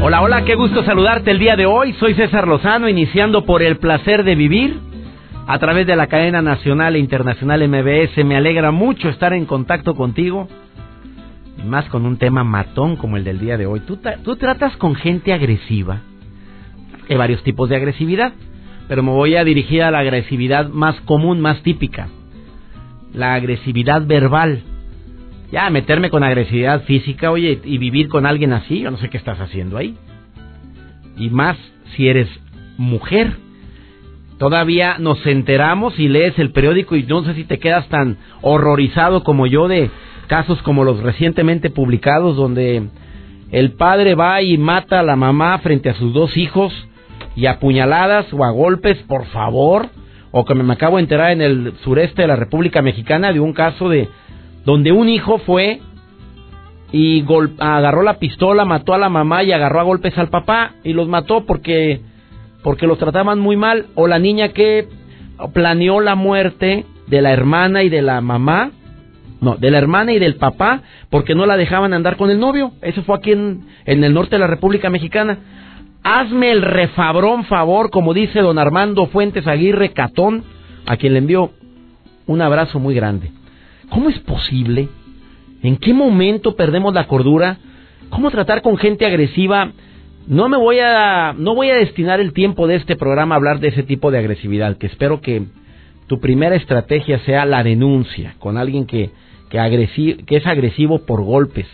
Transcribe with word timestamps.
Hola, 0.00 0.22
hola, 0.22 0.44
qué 0.44 0.54
gusto 0.54 0.84
saludarte 0.84 1.32
el 1.32 1.40
día 1.40 1.56
de 1.56 1.66
hoy. 1.66 1.92
Soy 1.94 2.14
César 2.14 2.46
Lozano, 2.46 2.88
iniciando 2.88 3.44
por 3.44 3.62
el 3.62 3.78
placer 3.78 4.22
de 4.22 4.36
vivir 4.36 4.78
a 5.48 5.58
través 5.58 5.88
de 5.88 5.96
la 5.96 6.06
cadena 6.06 6.40
nacional 6.40 6.94
e 6.94 7.00
internacional 7.00 7.68
MBS. 7.68 8.24
Me 8.24 8.36
alegra 8.36 8.70
mucho 8.70 9.08
estar 9.08 9.32
en 9.32 9.44
contacto 9.44 9.96
contigo, 9.96 10.48
más 11.66 11.86
con 11.86 12.06
un 12.06 12.16
tema 12.16 12.44
matón 12.44 12.94
como 12.94 13.16
el 13.16 13.24
del 13.24 13.40
día 13.40 13.58
de 13.58 13.66
hoy. 13.66 13.80
Tú, 13.80 13.98
tú 14.22 14.36
tratas 14.36 14.76
con 14.76 14.94
gente 14.94 15.32
agresiva. 15.32 16.02
Hay 17.10 17.16
varios 17.16 17.42
tipos 17.42 17.68
de 17.68 17.76
agresividad, 17.76 18.32
pero 18.86 19.02
me 19.02 19.10
voy 19.10 19.34
a 19.34 19.42
dirigir 19.42 19.82
a 19.82 19.90
la 19.90 19.98
agresividad 19.98 20.68
más 20.68 20.94
común, 21.02 21.40
más 21.40 21.60
típica. 21.64 22.06
La 23.12 23.34
agresividad 23.34 24.06
verbal 24.06 24.62
ya, 25.50 25.70
meterme 25.70 26.10
con 26.10 26.22
agresividad 26.22 26.82
física, 26.82 27.30
oye, 27.30 27.60
y 27.64 27.78
vivir 27.78 28.08
con 28.08 28.26
alguien 28.26 28.52
así, 28.52 28.80
yo 28.80 28.90
no 28.90 28.98
sé 28.98 29.08
qué 29.08 29.16
estás 29.16 29.40
haciendo 29.40 29.78
ahí. 29.78 29.96
Y 31.16 31.30
más 31.30 31.56
si 31.96 32.08
eres 32.08 32.28
mujer. 32.76 33.32
Todavía 34.38 34.98
nos 34.98 35.24
enteramos 35.26 35.98
y 35.98 36.08
lees 36.08 36.38
el 36.38 36.52
periódico 36.52 36.94
y 36.96 37.02
no 37.02 37.24
sé 37.24 37.34
si 37.34 37.44
te 37.44 37.58
quedas 37.58 37.88
tan 37.88 38.18
horrorizado 38.40 39.24
como 39.24 39.46
yo 39.46 39.66
de 39.66 39.90
casos 40.28 40.62
como 40.62 40.84
los 40.84 41.02
recientemente 41.02 41.70
publicados 41.70 42.36
donde 42.36 42.84
el 43.50 43.72
padre 43.72 44.14
va 44.14 44.42
y 44.42 44.58
mata 44.58 45.00
a 45.00 45.02
la 45.02 45.16
mamá 45.16 45.58
frente 45.58 45.88
a 45.88 45.94
sus 45.94 46.12
dos 46.12 46.36
hijos 46.36 46.72
y 47.34 47.46
a 47.46 47.58
puñaladas 47.58 48.32
o 48.32 48.44
a 48.44 48.50
golpes, 48.50 48.98
por 49.08 49.24
favor. 49.26 49.88
O 50.30 50.44
que 50.44 50.54
me 50.54 50.72
acabo 50.72 50.96
de 50.96 51.04
enterar 51.04 51.32
en 51.32 51.40
el 51.40 51.72
sureste 51.82 52.22
de 52.22 52.28
la 52.28 52.36
República 52.36 52.82
Mexicana 52.82 53.32
de 53.32 53.40
un 53.40 53.54
caso 53.54 53.88
de 53.88 54.08
donde 54.68 54.92
un 54.92 55.08
hijo 55.08 55.38
fue 55.38 55.80
y 56.92 57.24
agarró 57.58 58.02
la 58.02 58.18
pistola, 58.18 58.66
mató 58.66 58.92
a 58.92 58.98
la 58.98 59.08
mamá 59.08 59.42
y 59.42 59.50
agarró 59.50 59.80
a 59.80 59.84
golpes 59.84 60.18
al 60.18 60.28
papá 60.28 60.72
y 60.84 60.92
los 60.92 61.08
mató 61.08 61.46
porque 61.46 62.02
porque 62.62 62.86
los 62.86 62.98
trataban 62.98 63.40
muy 63.40 63.56
mal 63.56 63.86
o 63.94 64.06
la 64.06 64.18
niña 64.18 64.50
que 64.50 64.86
planeó 65.54 66.00
la 66.00 66.16
muerte 66.16 66.84
de 67.06 67.22
la 67.22 67.32
hermana 67.32 67.82
y 67.82 67.88
de 67.88 68.02
la 68.02 68.20
mamá, 68.20 68.72
no, 69.40 69.56
de 69.56 69.70
la 69.70 69.78
hermana 69.78 70.12
y 70.12 70.18
del 70.18 70.34
papá 70.34 70.82
porque 71.08 71.34
no 71.34 71.46
la 71.46 71.56
dejaban 71.56 71.94
andar 71.94 72.18
con 72.18 72.28
el 72.28 72.38
novio. 72.38 72.72
Eso 72.82 73.02
fue 73.04 73.16
aquí 73.16 73.32
en, 73.32 73.64
en 73.86 74.04
el 74.04 74.12
norte 74.12 74.36
de 74.36 74.40
la 74.40 74.48
República 74.48 74.90
Mexicana. 74.90 75.38
Hazme 76.02 76.50
el 76.50 76.60
refabrón 76.60 77.44
favor, 77.44 77.88
como 77.88 78.12
dice 78.12 78.40
don 78.40 78.58
Armando 78.58 79.06
Fuentes 79.06 79.46
Aguirre 79.46 79.94
Catón, 79.94 80.44
a 80.84 80.98
quien 80.98 81.14
le 81.14 81.20
envió 81.20 81.52
un 82.26 82.42
abrazo 82.42 82.78
muy 82.78 82.94
grande. 82.94 83.37
¿Cómo 83.90 84.08
es 84.08 84.18
posible? 84.20 84.88
¿En 85.62 85.76
qué 85.76 85.92
momento 85.92 86.56
perdemos 86.56 86.94
la 86.94 87.06
cordura? 87.06 87.58
¿Cómo 88.10 88.30
tratar 88.30 88.62
con 88.62 88.76
gente 88.76 89.06
agresiva? 89.06 89.72
No 90.26 90.48
me 90.48 90.56
voy 90.56 90.78
a 90.78 91.34
no 91.36 91.54
voy 91.54 91.70
a 91.70 91.76
destinar 91.76 92.20
el 92.20 92.32
tiempo 92.32 92.66
de 92.66 92.76
este 92.76 92.96
programa 92.96 93.34
a 93.34 93.38
hablar 93.38 93.60
de 93.60 93.68
ese 93.68 93.82
tipo 93.82 94.10
de 94.10 94.18
agresividad, 94.18 94.76
que 94.76 94.86
espero 94.86 95.20
que 95.20 95.44
tu 96.06 96.20
primera 96.20 96.54
estrategia 96.54 97.18
sea 97.20 97.44
la 97.44 97.62
denuncia 97.62 98.34
con 98.38 98.56
alguien 98.56 98.86
que 98.86 99.10
que, 99.48 100.18
que 100.26 100.36
es 100.36 100.46
agresivo 100.46 101.00
por 101.06 101.22
golpes. 101.22 101.66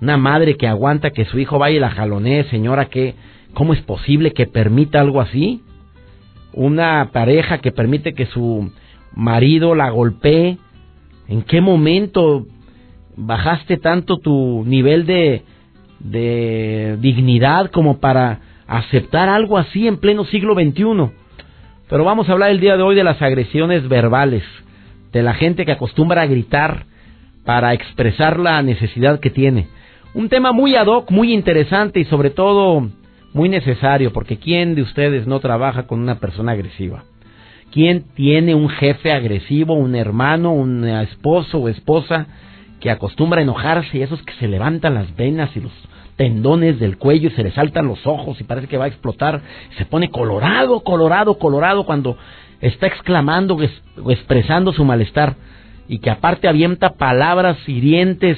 Una 0.00 0.16
madre 0.16 0.56
que 0.56 0.66
aguanta 0.66 1.10
que 1.10 1.24
su 1.26 1.38
hijo 1.38 1.58
vaya 1.58 1.76
y 1.76 1.80
la 1.80 1.90
jalonee, 1.90 2.44
señora, 2.44 2.86
que 2.86 3.14
¿cómo 3.54 3.72
es 3.74 3.80
posible 3.82 4.32
que 4.32 4.46
permita 4.46 5.00
algo 5.00 5.20
así? 5.20 5.62
Una 6.54 7.10
pareja 7.12 7.58
que 7.58 7.72
permite 7.72 8.14
que 8.14 8.26
su 8.26 8.72
marido 9.14 9.74
la 9.74 9.90
golpee, 9.90 10.58
¿En 11.28 11.42
qué 11.42 11.60
momento 11.60 12.46
bajaste 13.16 13.76
tanto 13.76 14.18
tu 14.18 14.64
nivel 14.66 15.06
de, 15.06 15.42
de 16.00 16.96
dignidad 17.00 17.70
como 17.70 17.98
para 18.00 18.40
aceptar 18.66 19.28
algo 19.28 19.58
así 19.58 19.86
en 19.86 19.98
pleno 19.98 20.24
siglo 20.24 20.54
XXI? 20.54 21.12
Pero 21.88 22.04
vamos 22.04 22.28
a 22.28 22.32
hablar 22.32 22.50
el 22.50 22.60
día 22.60 22.76
de 22.76 22.82
hoy 22.82 22.94
de 22.94 23.04
las 23.04 23.20
agresiones 23.20 23.88
verbales, 23.88 24.42
de 25.12 25.22
la 25.22 25.34
gente 25.34 25.66
que 25.66 25.72
acostumbra 25.72 26.22
a 26.22 26.26
gritar 26.26 26.86
para 27.44 27.74
expresar 27.74 28.38
la 28.38 28.62
necesidad 28.62 29.20
que 29.20 29.30
tiene. 29.30 29.68
Un 30.14 30.28
tema 30.28 30.52
muy 30.52 30.74
ad 30.76 30.86
hoc, 30.86 31.10
muy 31.10 31.32
interesante 31.32 32.00
y 32.00 32.04
sobre 32.04 32.30
todo 32.30 32.88
muy 33.32 33.48
necesario, 33.48 34.12
porque 34.12 34.38
¿quién 34.38 34.74
de 34.74 34.82
ustedes 34.82 35.26
no 35.26 35.40
trabaja 35.40 35.86
con 35.86 36.00
una 36.00 36.18
persona 36.18 36.52
agresiva? 36.52 37.04
¿Quién 37.72 38.04
tiene 38.14 38.54
un 38.54 38.68
jefe 38.68 39.12
agresivo, 39.12 39.72
un 39.72 39.94
hermano, 39.94 40.52
un 40.52 40.86
esposo 40.86 41.58
o 41.58 41.68
esposa 41.70 42.26
que 42.80 42.90
acostumbra 42.90 43.40
a 43.40 43.42
enojarse 43.42 43.96
y 43.96 44.02
esos 44.02 44.22
que 44.22 44.34
se 44.34 44.46
levantan 44.46 44.92
las 44.92 45.16
venas 45.16 45.56
y 45.56 45.60
los 45.60 45.72
tendones 46.16 46.78
del 46.78 46.98
cuello 46.98 47.30
y 47.30 47.32
se 47.32 47.42
le 47.42 47.50
saltan 47.50 47.86
los 47.86 48.06
ojos 48.06 48.38
y 48.38 48.44
parece 48.44 48.66
que 48.66 48.76
va 48.76 48.84
a 48.84 48.88
explotar, 48.88 49.40
se 49.78 49.86
pone 49.86 50.10
colorado, 50.10 50.80
colorado, 50.80 51.38
colorado 51.38 51.86
cuando 51.86 52.18
está 52.60 52.88
exclamando 52.88 53.56
o 53.56 54.10
expresando 54.10 54.74
su 54.74 54.84
malestar 54.84 55.36
y 55.88 55.98
que 56.00 56.10
aparte 56.10 56.48
avienta 56.48 56.90
palabras 56.90 57.56
hirientes 57.66 58.36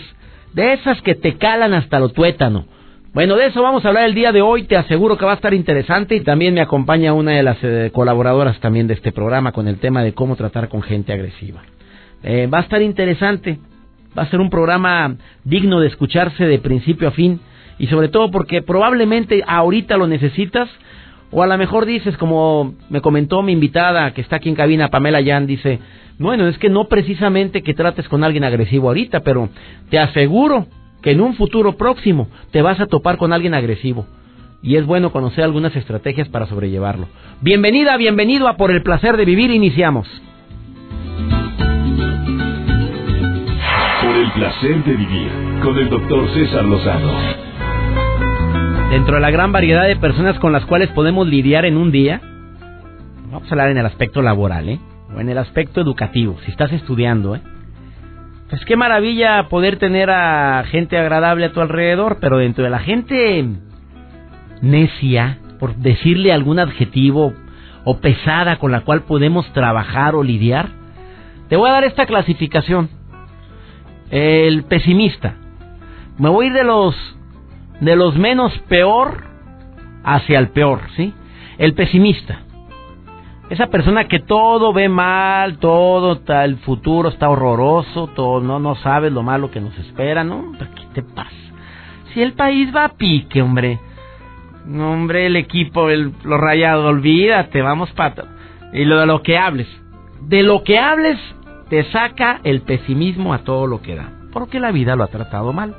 de 0.53 0.75
esas 0.75 1.03
que 1.03 1.17
te 1.17 1.39
calan 1.39 1.75
hasta 1.75 1.99
lo 1.99 2.11
tuétano 2.11 2.67
bueno, 3.15 3.37
de 3.37 3.47
eso 3.47 3.63
vamos 3.63 3.85
a 3.85 3.89
hablar 3.89 4.07
el 4.07 4.15
día 4.15 4.33
de 4.33 4.43
hoy. 4.43 4.65
Te 4.65 4.77
aseguro 4.77 5.17
que 5.17 5.25
va 5.25 5.31
a 5.31 5.37
estar 5.37 5.55
interesante 5.55 6.17
y 6.17 6.21
también 6.21 6.53
me 6.53 6.61
acompaña 6.61 7.13
una 7.13 7.31
de 7.31 7.45
las 7.45 7.59
eh, 7.63 7.93
colaboradoras 7.95 8.59
también 8.59 8.89
de 8.89 8.95
este 8.95 9.13
programa 9.13 9.53
con 9.53 9.69
el 9.69 9.79
tema 9.79 10.03
de 10.03 10.15
cómo 10.15 10.35
tratar 10.35 10.69
con 10.69 10.83
gente 10.83 11.13
agresiva. 11.13 11.63
Eh, 12.25 12.49
va 12.53 12.59
a 12.59 12.63
estar 12.63 12.83
interesante. 12.83 13.61
Va 14.19 14.25
a 14.25 14.31
ser 14.31 14.41
un 14.41 14.51
programa 14.51 15.15
digno 15.45 15.79
de 15.79 15.87
escucharse 15.87 16.45
de 16.45 16.59
principio 16.59 17.07
a 17.07 17.13
fin 17.13 17.39
y 17.79 17.87
sobre 17.87 18.09
todo 18.09 18.33
porque 18.33 18.63
probablemente 18.63 19.45
ahorita 19.47 19.97
lo 19.97 20.09
necesitas 20.09 20.69
o 21.31 21.43
a 21.43 21.47
lo 21.47 21.57
mejor 21.57 21.87
dices, 21.87 22.17
como 22.17 22.75
me 22.91 23.01
comentó 23.01 23.43
mi 23.43 23.53
invitada 23.53 24.13
que 24.13 24.23
está 24.23 24.37
aquí 24.37 24.49
en 24.49 24.57
cabina, 24.57 24.89
Pamela 24.89 25.21
Yan, 25.21 25.47
dice, 25.47 25.79
bueno, 26.19 26.49
es 26.49 26.59
que 26.59 26.69
no 26.69 26.87
precisamente 26.87 27.63
que 27.63 27.75
trates 27.75 28.09
con 28.09 28.25
alguien 28.25 28.43
agresivo 28.43 28.89
ahorita, 28.89 29.21
pero 29.21 29.49
te 29.89 30.01
aseguro 30.01 30.67
que 31.05 31.11
en 31.11 31.21
un 31.21 31.35
futuro 31.35 31.77
próximo 31.77 32.29
te 32.51 32.63
vas 32.63 32.81
a 32.81 32.87
topar 32.87 33.19
con 33.19 33.35
alguien 33.35 33.53
agresivo. 33.53 34.07
Y 34.63 34.77
es 34.77 34.87
bueno 34.87 35.13
conocer 35.13 35.45
algunas 35.45 35.77
estrategias 35.77 36.31
para 36.31 36.47
sobrellevarlo. 36.47 37.09
Bienvenida, 37.43 37.95
bienvenido 37.99 38.49
a 38.49 38.57
Por 38.57 38.71
el 38.71 38.83
Placer 38.83 39.19
de 39.19 39.27
Vivir, 39.27 39.51
iniciamos. 39.51 40.09
Por 44.03 44.17
el 44.17 44.33
Placer 44.33 44.83
de 44.83 44.97
Vivir, 44.97 45.31
con 45.63 45.77
el 45.77 45.91
doctor 45.91 46.27
César 46.31 46.65
Lozano. 46.65 47.13
Dentro 48.89 49.17
de 49.17 49.21
la 49.21 49.31
gran 49.31 49.53
variedad 49.53 49.87
de 49.87 49.97
personas 49.97 50.39
con 50.39 50.53
las 50.53 50.65
cuales 50.65 50.89
podemos 50.93 51.29
lidiar 51.29 51.67
en 51.67 51.77
un 51.77 51.93
día, 51.93 52.23
vamos 53.31 53.47
a 53.47 53.51
hablar 53.51 53.69
en 53.69 53.77
el 53.77 53.85
aspecto 53.85 54.23
laboral, 54.23 54.71
¿eh? 54.71 54.81
O 55.15 55.21
en 55.21 55.29
el 55.29 55.37
aspecto 55.37 55.83
educativo, 55.83 56.39
si 56.47 56.51
estás 56.51 56.73
estudiando, 56.73 57.37
¿eh? 57.37 57.43
Pues 58.49 58.65
qué 58.67 58.77
maravilla 58.77 59.49
poder 59.49 59.79
tener 59.79 60.11
a 60.11 60.65
gente 60.65 60.99
agradable 60.99 61.47
a 61.47 61.53
tu 61.53 61.61
alrededor, 61.61 62.19
pero 62.21 62.39
dentro 62.39 62.65
de 62.65 62.71
la 62.71 62.79
gente 62.79 63.45
necia, 64.61 65.39
por 65.59 65.77
decirle 65.77 66.33
algún 66.33 66.59
adjetivo, 66.59 67.33
o 67.85 67.99
pesada 68.01 68.57
con 68.57 68.73
la 68.73 68.81
cual 68.81 69.03
podemos 69.03 69.51
trabajar 69.53 70.15
o 70.15 70.23
lidiar, 70.23 70.69
te 71.49 71.57
voy 71.57 71.69
a 71.69 71.75
dar 71.75 71.85
esta 71.85 72.07
clasificación. 72.07 72.89
El 74.11 74.65
pesimista. 74.65 75.37
Me 76.19 76.29
voy 76.29 76.51
de 76.51 76.65
los 76.65 76.95
de 77.81 77.97
los 77.97 78.17
menos 78.17 78.57
peor 78.69 79.25
hacia 80.05 80.39
el 80.39 80.49
peor, 80.49 80.81
¿sí? 80.97 81.13
El 81.59 81.75
pesimista. 81.75 82.44
Esa 83.51 83.67
persona 83.67 84.09
que 84.09 84.21
todo 84.21 84.73
ve 84.73 84.89
mal, 84.89 85.59
todo 85.59 86.19
el 86.43 86.57
futuro 86.59 87.11
está 87.11 87.29
horroroso, 87.29 88.07
todo 88.09 88.41
no 88.41 88.59
no 88.59 88.75
sabes 88.77 89.13
lo 89.13 89.23
malo 89.23 89.51
que 89.51 89.61
nos 89.61 89.77
espera, 89.79 90.25
¿no? 90.25 90.53
¿Qué 90.59 90.87
te 90.95 91.03
pasa? 91.03 91.31
Si 92.13 92.23
el 92.23 92.33
país 92.33 92.75
va 92.75 92.85
a 92.85 92.89
pique, 92.91 93.43
hombre. 93.43 93.79
No, 94.65 94.93
hombre, 94.93 95.27
el 95.27 95.37
equipo, 95.37 95.91
el, 95.91 96.13
los 96.25 96.41
rayados, 96.41 96.87
olvídate, 96.87 97.61
vamos 97.61 97.93
para... 97.93 98.25
Y 98.73 98.87
lo 98.87 98.99
de 98.99 99.07
lo 99.07 99.23
que 99.23 99.37
hables. 99.37 99.69
De 100.23 100.43
lo 100.43 100.65
que 100.65 100.79
hables 100.79 101.19
te 101.69 101.85
saca 101.91 102.41
el 102.45 102.63
pesimismo 102.63 103.35
a 103.35 103.45
todo 103.45 103.67
lo 103.67 103.83
que 103.83 103.95
da. 103.95 104.11
Porque 104.33 104.59
la 104.59 104.73
vida 104.73 104.97
lo 104.97 105.05
ha 105.05 105.09
tratado 105.09 105.53
mal. 105.53 105.75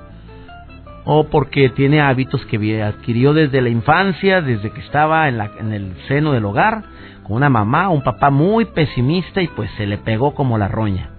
O 1.05 1.25
porque 1.29 1.69
tiene 1.69 2.01
hábitos 2.01 2.45
que 2.47 2.83
adquirió 2.83 3.33
desde 3.33 3.61
la 3.61 3.69
infancia, 3.69 4.41
desde 4.41 4.71
que 4.71 4.81
estaba 4.81 5.29
en, 5.29 5.37
la, 5.37 5.51
en 5.59 5.71
el 5.71 5.93
seno 6.07 6.33
del 6.33 6.45
hogar, 6.45 6.83
con 7.23 7.37
una 7.37 7.49
mamá, 7.49 7.89
un 7.89 8.03
papá 8.03 8.31
muy 8.31 8.65
pesimista 8.65 9.41
y 9.41 9.47
pues 9.47 9.69
se 9.77 9.85
le 9.85 9.97
pegó 9.99 10.33
como 10.33 10.57
la 10.57 10.67
roña. 10.67 11.11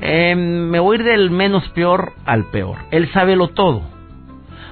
Eh, 0.00 0.34
me 0.34 0.78
voy 0.80 0.96
a 0.96 1.00
ir 1.00 1.04
del 1.06 1.30
menos 1.30 1.68
peor 1.70 2.12
al 2.24 2.44
peor. 2.50 2.78
Él 2.90 3.10
sabe 3.12 3.36
lo 3.36 3.48
todo. 3.48 3.82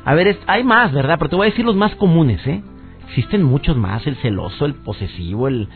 A 0.04 0.14
ver, 0.14 0.38
hay 0.46 0.64
más, 0.64 0.92
¿verdad? 0.92 1.16
Pero 1.18 1.30
te 1.30 1.36
voy 1.36 1.46
a 1.46 1.50
decir 1.50 1.64
los 1.64 1.76
más 1.76 1.94
comunes, 1.94 2.44
¿eh? 2.46 2.62
Existen 3.08 3.42
muchos 3.42 3.76
más, 3.76 4.06
el 4.06 4.16
celoso, 4.16 4.64
el 4.64 4.74
posesivo, 4.74 5.46
el, 5.46 5.68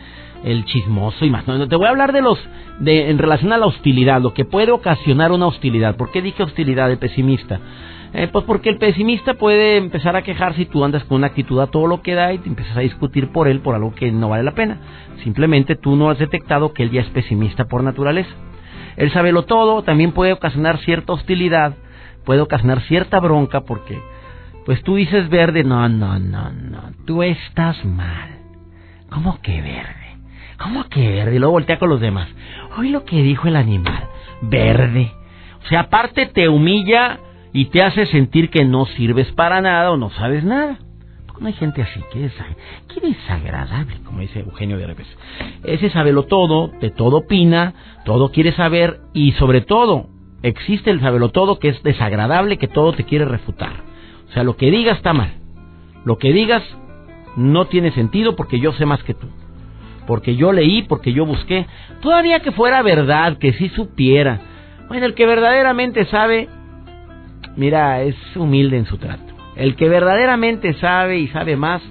el 0.44 0.64
chismoso 0.64 1.25
y 1.25 1.31
más. 1.31 1.46
No, 1.46 1.69
te 1.69 1.76
voy 1.76 1.87
a 1.87 1.90
hablar 1.90 2.12
de 2.12 2.22
los, 2.22 2.38
de, 2.81 3.10
en 3.10 3.19
relación 3.19 3.52
a 3.52 3.58
la 3.58 3.66
hostilidad, 3.66 4.20
lo 4.20 4.34
que 4.34 4.44
puede 4.44 4.72
ocasionar 4.72 5.32
una 5.32 5.46
hostilidad. 5.46 5.96
¿Por 5.96 6.10
qué 6.10 6.22
dije 6.22 6.42
hostilidad 6.42 6.88
de 6.88 6.96
pesimista? 6.96 7.60
Eh, 8.18 8.28
pues 8.28 8.46
porque 8.46 8.70
el 8.70 8.78
pesimista 8.78 9.34
puede 9.34 9.76
empezar 9.76 10.16
a 10.16 10.22
quejar 10.22 10.54
si 10.54 10.64
tú 10.64 10.82
andas 10.82 11.04
con 11.04 11.18
una 11.18 11.26
actitud 11.26 11.60
a 11.60 11.66
todo 11.66 11.86
lo 11.86 12.00
que 12.00 12.14
da 12.14 12.32
y 12.32 12.38
te 12.38 12.48
empiezas 12.48 12.74
a 12.74 12.80
discutir 12.80 13.30
por 13.30 13.46
él 13.46 13.60
por 13.60 13.74
algo 13.74 13.94
que 13.94 14.10
no 14.10 14.30
vale 14.30 14.42
la 14.42 14.54
pena. 14.54 14.78
Simplemente 15.22 15.76
tú 15.76 15.96
no 15.96 16.08
has 16.08 16.18
detectado 16.18 16.72
que 16.72 16.84
él 16.84 16.90
ya 16.90 17.02
es 17.02 17.10
pesimista 17.10 17.66
por 17.66 17.84
naturaleza. 17.84 18.30
Él 18.96 19.12
sabe 19.12 19.32
lo 19.32 19.42
todo, 19.42 19.82
también 19.82 20.12
puede 20.12 20.32
ocasionar 20.32 20.78
cierta 20.78 21.12
hostilidad, 21.12 21.74
puede 22.24 22.40
ocasionar 22.40 22.80
cierta 22.84 23.20
bronca 23.20 23.60
porque 23.60 24.00
pues 24.64 24.82
tú 24.82 24.94
dices 24.96 25.28
verde, 25.28 25.62
no, 25.62 25.86
no, 25.90 26.18
no, 26.18 26.50
no, 26.52 26.92
tú 27.04 27.22
estás 27.22 27.84
mal. 27.84 28.30
¿Cómo 29.10 29.42
que 29.42 29.60
verde? 29.60 30.16
¿Cómo 30.58 30.84
que 30.84 31.06
verde? 31.06 31.36
Y 31.36 31.38
luego 31.38 31.52
voltea 31.52 31.78
con 31.78 31.90
los 31.90 32.00
demás. 32.00 32.30
Hoy 32.78 32.88
lo 32.88 33.04
que 33.04 33.22
dijo 33.22 33.46
el 33.46 33.56
animal, 33.56 34.08
verde. 34.40 35.12
O 35.62 35.68
sea, 35.68 35.80
aparte 35.80 36.24
te 36.24 36.48
humilla 36.48 37.20
y 37.56 37.64
te 37.70 37.82
hace 37.82 38.05
sentir 38.05 38.50
que 38.50 38.67
no 38.67 38.85
sirves 38.85 39.32
para 39.32 39.62
nada 39.62 39.91
o 39.91 39.97
no 39.97 40.11
sabes 40.11 40.44
nada. 40.44 40.79
No 41.41 41.47
hay 41.47 41.55
gente 41.55 41.81
así, 41.81 42.00
qué, 42.12 42.31
desagradable, 43.00 43.97
como 44.05 44.20
dice 44.20 44.41
Eugenio 44.41 44.76
de 44.76 44.87
Revés. 44.87 45.06
Ese 45.64 45.88
sabelo 45.88 46.25
todo, 46.25 46.69
de 46.82 46.91
todo 46.91 47.19
opina, 47.19 47.73
todo 48.05 48.31
quiere 48.31 48.53
saber 48.53 49.00
y 49.14 49.32
sobre 49.32 49.62
todo 49.62 50.08
existe 50.43 50.91
el 50.91 51.00
sabelo 51.00 51.31
todo 51.31 51.58
que 51.58 51.69
es 51.69 51.82
desagradable, 51.82 52.58
que 52.58 52.69
todo 52.69 52.93
te 52.93 53.05
quiere 53.05 53.25
refutar. 53.25 53.73
O 54.29 54.32
sea, 54.32 54.43
lo 54.43 54.59
que 54.59 54.70
digas 54.70 54.99
está 54.99 55.14
mal. 55.14 55.32
Lo 56.05 56.19
que 56.19 56.35
digas 56.35 56.62
no 57.37 57.69
tiene 57.69 57.91
sentido 57.93 58.37
porque 58.37 58.61
yo 58.61 58.73
sé 58.75 58.85
más 58.85 59.02
que 59.02 59.14
tú. 59.14 59.29
Porque 60.06 60.37
yo 60.37 60.52
leí, 60.52 60.82
porque 60.82 61.14
yo 61.14 61.25
busqué. 61.25 61.67
Todavía 62.02 62.41
que 62.41 62.52
fuera 62.52 62.82
verdad, 62.82 63.38
que 63.38 63.55
sí 63.55 63.70
supiera. 63.70 64.41
Bueno, 64.88 65.06
el 65.06 65.14
que 65.14 65.25
verdaderamente 65.25 66.05
sabe 66.05 66.50
mira, 67.56 68.03
es 68.03 68.17
humilde 68.37 68.76
en 68.76 68.87
su 68.87 68.99
trato. 68.99 69.35
El 69.56 69.75
que 69.76 69.88
verdaderamente 69.88 70.75
sabe 70.75 71.19
y 71.19 71.29
sabe 71.29 71.56
más, 71.56 71.82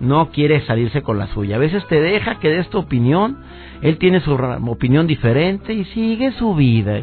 no 0.00 0.30
quiere 0.30 0.60
salirse 0.66 1.02
con 1.02 1.18
la 1.18 1.26
suya. 1.28 1.56
A 1.56 1.58
veces 1.58 1.86
te 1.86 2.00
deja 2.00 2.38
que 2.38 2.48
des 2.48 2.68
tu 2.70 2.78
opinión, 2.78 3.38
él 3.82 3.98
tiene 3.98 4.20
su 4.20 4.32
opinión 4.32 5.06
diferente 5.06 5.72
y 5.74 5.84
sigue 5.86 6.32
su 6.32 6.54
vida. 6.54 7.00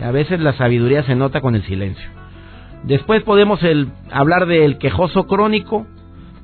Y 0.00 0.02
a 0.02 0.10
veces 0.10 0.40
la 0.40 0.54
sabiduría 0.54 1.02
se 1.04 1.14
nota 1.14 1.40
con 1.40 1.54
el 1.54 1.62
silencio. 1.62 2.08
Después 2.84 3.22
podemos 3.22 3.62
el, 3.62 3.88
hablar 4.10 4.46
del 4.46 4.78
quejoso 4.78 5.26
crónico, 5.26 5.86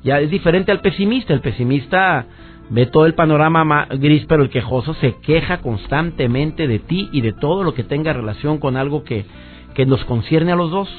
ya 0.03 0.19
es 0.19 0.29
diferente 0.29 0.71
al 0.71 0.79
pesimista. 0.79 1.33
El 1.33 1.41
pesimista 1.41 2.25
ve 2.69 2.85
todo 2.85 3.05
el 3.05 3.15
panorama 3.15 3.87
gris, 3.91 4.25
pero 4.27 4.43
el 4.43 4.49
quejoso 4.49 4.93
se 4.95 5.15
queja 5.15 5.57
constantemente 5.57 6.67
de 6.67 6.79
ti 6.79 7.09
y 7.11 7.21
de 7.21 7.33
todo 7.33 7.63
lo 7.63 7.73
que 7.73 7.83
tenga 7.83 8.13
relación 8.13 8.59
con 8.59 8.77
algo 8.77 9.03
que 9.03 9.25
que 9.73 9.85
nos 9.85 10.03
concierne 10.05 10.51
a 10.51 10.55
los 10.55 10.71
dos. 10.71 10.89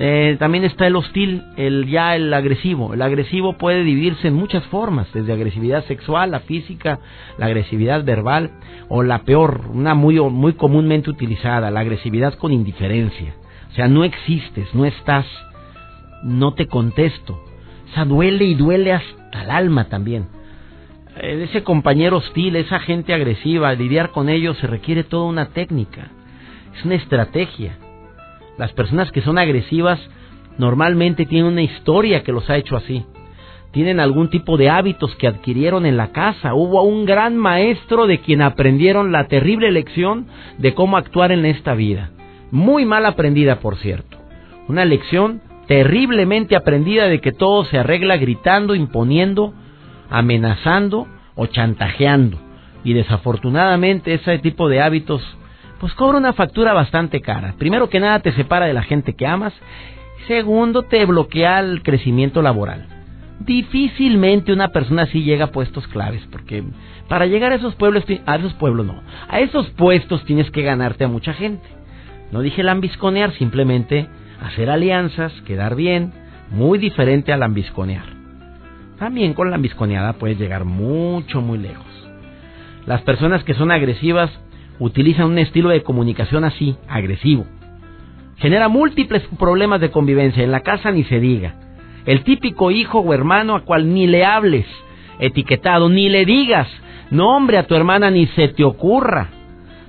Eh, 0.00 0.36
también 0.38 0.64
está 0.64 0.86
el 0.86 0.94
hostil, 0.94 1.42
el 1.56 1.88
ya 1.88 2.14
el 2.14 2.32
agresivo. 2.32 2.94
El 2.94 3.02
agresivo 3.02 3.54
puede 3.58 3.82
dividirse 3.82 4.28
en 4.28 4.34
muchas 4.34 4.64
formas, 4.66 5.12
desde 5.12 5.32
agresividad 5.32 5.84
sexual, 5.86 6.30
la 6.30 6.40
física, 6.40 7.00
la 7.36 7.46
agresividad 7.46 8.04
verbal 8.04 8.52
o 8.88 9.02
la 9.02 9.24
peor, 9.24 9.66
una 9.72 9.94
muy 9.94 10.20
muy 10.20 10.52
comúnmente 10.52 11.10
utilizada, 11.10 11.70
la 11.70 11.80
agresividad 11.80 12.34
con 12.34 12.52
indiferencia. 12.52 13.34
O 13.70 13.74
sea, 13.74 13.88
no 13.88 14.04
existes, 14.04 14.72
no 14.72 14.84
estás, 14.84 15.26
no 16.22 16.54
te 16.54 16.68
contesto. 16.68 17.34
O 17.90 17.94
sea, 17.94 18.04
duele 18.04 18.44
y 18.44 18.54
duele 18.54 18.92
hasta 18.92 19.42
el 19.42 19.50
alma 19.50 19.88
también. 19.88 20.26
Eh, 21.16 21.46
ese 21.48 21.64
compañero 21.64 22.18
hostil, 22.18 22.56
esa 22.56 22.78
gente 22.80 23.12
agresiva, 23.12 23.72
lidiar 23.74 24.10
con 24.10 24.28
ellos 24.28 24.56
se 24.58 24.66
requiere 24.66 25.04
toda 25.04 25.26
una 25.26 25.46
técnica, 25.50 26.12
es 26.78 26.84
una 26.84 26.94
estrategia 26.94 27.76
las 28.58 28.72
personas 28.72 29.12
que 29.12 29.22
son 29.22 29.38
agresivas 29.38 30.00
normalmente 30.58 31.24
tienen 31.24 31.52
una 31.52 31.62
historia 31.62 32.24
que 32.24 32.32
los 32.32 32.50
ha 32.50 32.56
hecho 32.56 32.76
así. 32.76 33.04
Tienen 33.70 34.00
algún 34.00 34.30
tipo 34.30 34.56
de 34.56 34.68
hábitos 34.68 35.14
que 35.14 35.28
adquirieron 35.28 35.86
en 35.86 35.96
la 35.96 36.10
casa. 36.10 36.54
Hubo 36.54 36.82
un 36.82 37.04
gran 37.04 37.36
maestro 37.36 38.06
de 38.06 38.18
quien 38.18 38.42
aprendieron 38.42 39.12
la 39.12 39.28
terrible 39.28 39.70
lección 39.70 40.26
de 40.58 40.74
cómo 40.74 40.96
actuar 40.96 41.30
en 41.30 41.46
esta 41.46 41.74
vida. 41.74 42.10
Muy 42.50 42.84
mal 42.84 43.06
aprendida, 43.06 43.60
por 43.60 43.76
cierto. 43.76 44.18
Una 44.66 44.84
lección 44.84 45.40
terriblemente 45.68 46.56
aprendida 46.56 47.06
de 47.06 47.20
que 47.20 47.30
todo 47.30 47.64
se 47.64 47.78
arregla 47.78 48.16
gritando, 48.16 48.74
imponiendo, 48.74 49.52
amenazando 50.10 51.06
o 51.36 51.46
chantajeando. 51.46 52.38
Y 52.82 52.94
desafortunadamente 52.94 54.14
ese 54.14 54.38
tipo 54.38 54.68
de 54.68 54.80
hábitos 54.80 55.22
pues 55.80 55.94
cobra 55.94 56.18
una 56.18 56.32
factura 56.32 56.72
bastante 56.72 57.20
cara. 57.20 57.54
Primero 57.58 57.88
que 57.88 58.00
nada 58.00 58.20
te 58.20 58.32
separa 58.32 58.66
de 58.66 58.74
la 58.74 58.82
gente 58.82 59.14
que 59.14 59.26
amas. 59.26 59.52
Segundo, 60.26 60.82
te 60.82 61.04
bloquea 61.04 61.60
el 61.60 61.82
crecimiento 61.82 62.42
laboral. 62.42 62.86
Difícilmente 63.40 64.52
una 64.52 64.68
persona 64.68 65.02
así 65.02 65.22
llega 65.22 65.46
a 65.46 65.52
puestos 65.52 65.86
claves, 65.88 66.26
porque 66.30 66.64
para 67.08 67.26
llegar 67.26 67.52
a 67.52 67.54
esos 67.54 67.76
pueblos, 67.76 68.04
a 68.26 68.36
esos 68.36 68.52
pueblos 68.54 68.84
no, 68.84 69.00
a 69.28 69.40
esos 69.40 69.70
puestos 69.70 70.24
tienes 70.24 70.50
que 70.50 70.62
ganarte 70.62 71.04
a 71.04 71.08
mucha 71.08 71.32
gente. 71.32 71.66
No 72.32 72.40
dije 72.40 72.62
lambisconear, 72.62 73.32
simplemente 73.34 74.08
hacer 74.42 74.68
alianzas, 74.70 75.32
quedar 75.42 75.76
bien, 75.76 76.12
muy 76.50 76.78
diferente 76.78 77.32
a 77.32 77.36
lambisconear. 77.36 78.04
También 78.98 79.34
con 79.34 79.50
lambisconeada 79.50 80.14
puedes 80.14 80.38
llegar 80.38 80.64
mucho, 80.64 81.40
muy 81.40 81.58
lejos. 81.58 81.86
Las 82.86 83.02
personas 83.02 83.44
que 83.44 83.54
son 83.54 83.70
agresivas 83.70 84.30
utilizan 84.78 85.26
un 85.26 85.38
estilo 85.38 85.70
de 85.70 85.82
comunicación 85.82 86.44
así, 86.44 86.76
agresivo. 86.88 87.44
Genera 88.36 88.68
múltiples 88.68 89.22
problemas 89.38 89.80
de 89.80 89.90
convivencia, 89.90 90.44
en 90.44 90.52
la 90.52 90.60
casa 90.60 90.90
ni 90.92 91.04
se 91.04 91.18
diga. 91.18 91.54
El 92.06 92.22
típico 92.22 92.70
hijo 92.70 93.00
o 93.00 93.12
hermano 93.12 93.56
a 93.56 93.64
cual 93.64 93.92
ni 93.92 94.06
le 94.06 94.24
hables, 94.24 94.66
etiquetado, 95.18 95.88
ni 95.88 96.08
le 96.08 96.24
digas, 96.24 96.68
nombre 97.10 97.58
a 97.58 97.66
tu 97.66 97.74
hermana 97.74 98.10
ni 98.10 98.26
se 98.28 98.48
te 98.48 98.64
ocurra. 98.64 99.28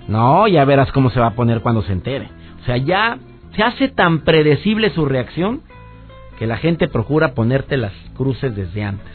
No, 0.07 0.47
ya 0.47 0.65
verás 0.65 0.91
cómo 0.91 1.11
se 1.11 1.19
va 1.19 1.27
a 1.27 1.35
poner 1.35 1.61
cuando 1.61 1.83
se 1.83 1.93
entere. 1.93 2.27
O 2.61 2.65
sea, 2.65 2.77
ya 2.77 3.19
se 3.55 3.63
hace 3.63 3.87
tan 3.89 4.19
predecible 4.19 4.89
su 4.89 5.05
reacción 5.05 5.61
que 6.39 6.47
la 6.47 6.57
gente 6.57 6.87
procura 6.87 7.33
ponerte 7.33 7.77
las 7.77 7.93
cruces 8.15 8.55
desde 8.55 8.83
antes. 8.83 9.13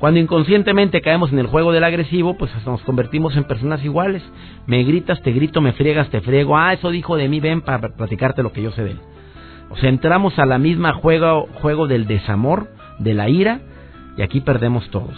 Cuando 0.00 0.18
inconscientemente 0.18 1.02
caemos 1.02 1.30
en 1.30 1.38
el 1.38 1.46
juego 1.46 1.72
del 1.72 1.84
agresivo, 1.84 2.34
pues 2.38 2.50
nos 2.64 2.80
convertimos 2.82 3.36
en 3.36 3.44
personas 3.44 3.84
iguales. 3.84 4.22
Me 4.66 4.82
gritas, 4.82 5.20
te 5.20 5.30
grito, 5.30 5.60
me 5.60 5.74
friegas, 5.74 6.08
te 6.08 6.22
friego. 6.22 6.56
Ah, 6.56 6.72
eso 6.72 6.90
dijo 6.90 7.18
de 7.18 7.28
mí, 7.28 7.38
ven 7.38 7.60
para 7.60 7.90
platicarte 7.90 8.42
lo 8.42 8.50
que 8.50 8.62
yo 8.62 8.70
sé 8.72 8.82
de 8.82 8.92
él. 8.92 9.00
O 9.68 9.76
sea, 9.76 9.90
entramos 9.90 10.38
a 10.38 10.46
la 10.46 10.58
misma 10.58 10.94
juego, 10.94 11.46
juego 11.60 11.86
del 11.86 12.06
desamor, 12.06 12.68
de 12.98 13.12
la 13.12 13.28
ira, 13.28 13.60
y 14.16 14.22
aquí 14.22 14.40
perdemos 14.40 14.88
todos. 14.88 15.14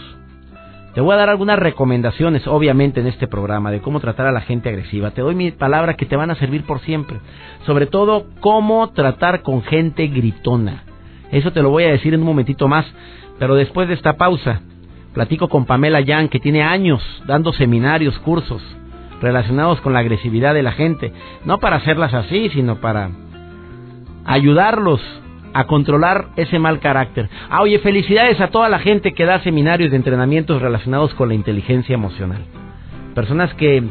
Te 0.93 0.99
voy 0.99 1.13
a 1.13 1.17
dar 1.17 1.29
algunas 1.29 1.57
recomendaciones, 1.57 2.45
obviamente, 2.45 2.99
en 2.99 3.07
este 3.07 3.27
programa 3.27 3.71
de 3.71 3.79
cómo 3.79 4.01
tratar 4.01 4.27
a 4.27 4.33
la 4.33 4.41
gente 4.41 4.67
agresiva. 4.67 5.11
Te 5.11 5.21
doy 5.21 5.33
mi 5.33 5.51
palabra 5.51 5.95
que 5.95 6.05
te 6.05 6.17
van 6.17 6.29
a 6.29 6.35
servir 6.35 6.65
por 6.65 6.81
siempre. 6.81 7.19
Sobre 7.65 7.85
todo, 7.85 8.25
cómo 8.41 8.89
tratar 8.89 9.43
con 9.43 9.63
gente 9.63 10.07
gritona. 10.07 10.83
Eso 11.31 11.53
te 11.53 11.61
lo 11.61 11.69
voy 11.69 11.85
a 11.85 11.91
decir 11.91 12.13
en 12.13 12.19
un 12.19 12.27
momentito 12.27 12.67
más, 12.67 12.85
pero 13.39 13.55
después 13.55 13.87
de 13.87 13.93
esta 13.93 14.17
pausa. 14.17 14.61
Platico 15.13 15.47
con 15.47 15.65
Pamela 15.65 16.01
Yang, 16.01 16.29
que 16.29 16.39
tiene 16.39 16.63
años 16.63 17.01
dando 17.25 17.53
seminarios, 17.53 18.17
cursos 18.19 18.61
relacionados 19.21 19.79
con 19.81 19.93
la 19.93 19.99
agresividad 19.99 20.53
de 20.53 20.63
la 20.63 20.73
gente. 20.73 21.13
No 21.45 21.59
para 21.59 21.77
hacerlas 21.77 22.13
así, 22.13 22.49
sino 22.49 22.77
para 22.81 23.11
ayudarlos 24.25 25.01
a 25.53 25.65
controlar 25.65 26.29
ese 26.35 26.59
mal 26.59 26.79
carácter. 26.79 27.29
Ah, 27.49 27.61
oye, 27.61 27.79
felicidades 27.79 28.41
a 28.41 28.47
toda 28.47 28.69
la 28.69 28.79
gente 28.79 29.13
que 29.13 29.25
da 29.25 29.39
seminarios 29.41 29.91
de 29.91 29.97
entrenamientos 29.97 30.61
relacionados 30.61 31.13
con 31.13 31.29
la 31.29 31.35
inteligencia 31.35 31.93
emocional. 31.93 32.41
Personas 33.13 33.53
que 33.53 33.77
eh, 33.77 33.83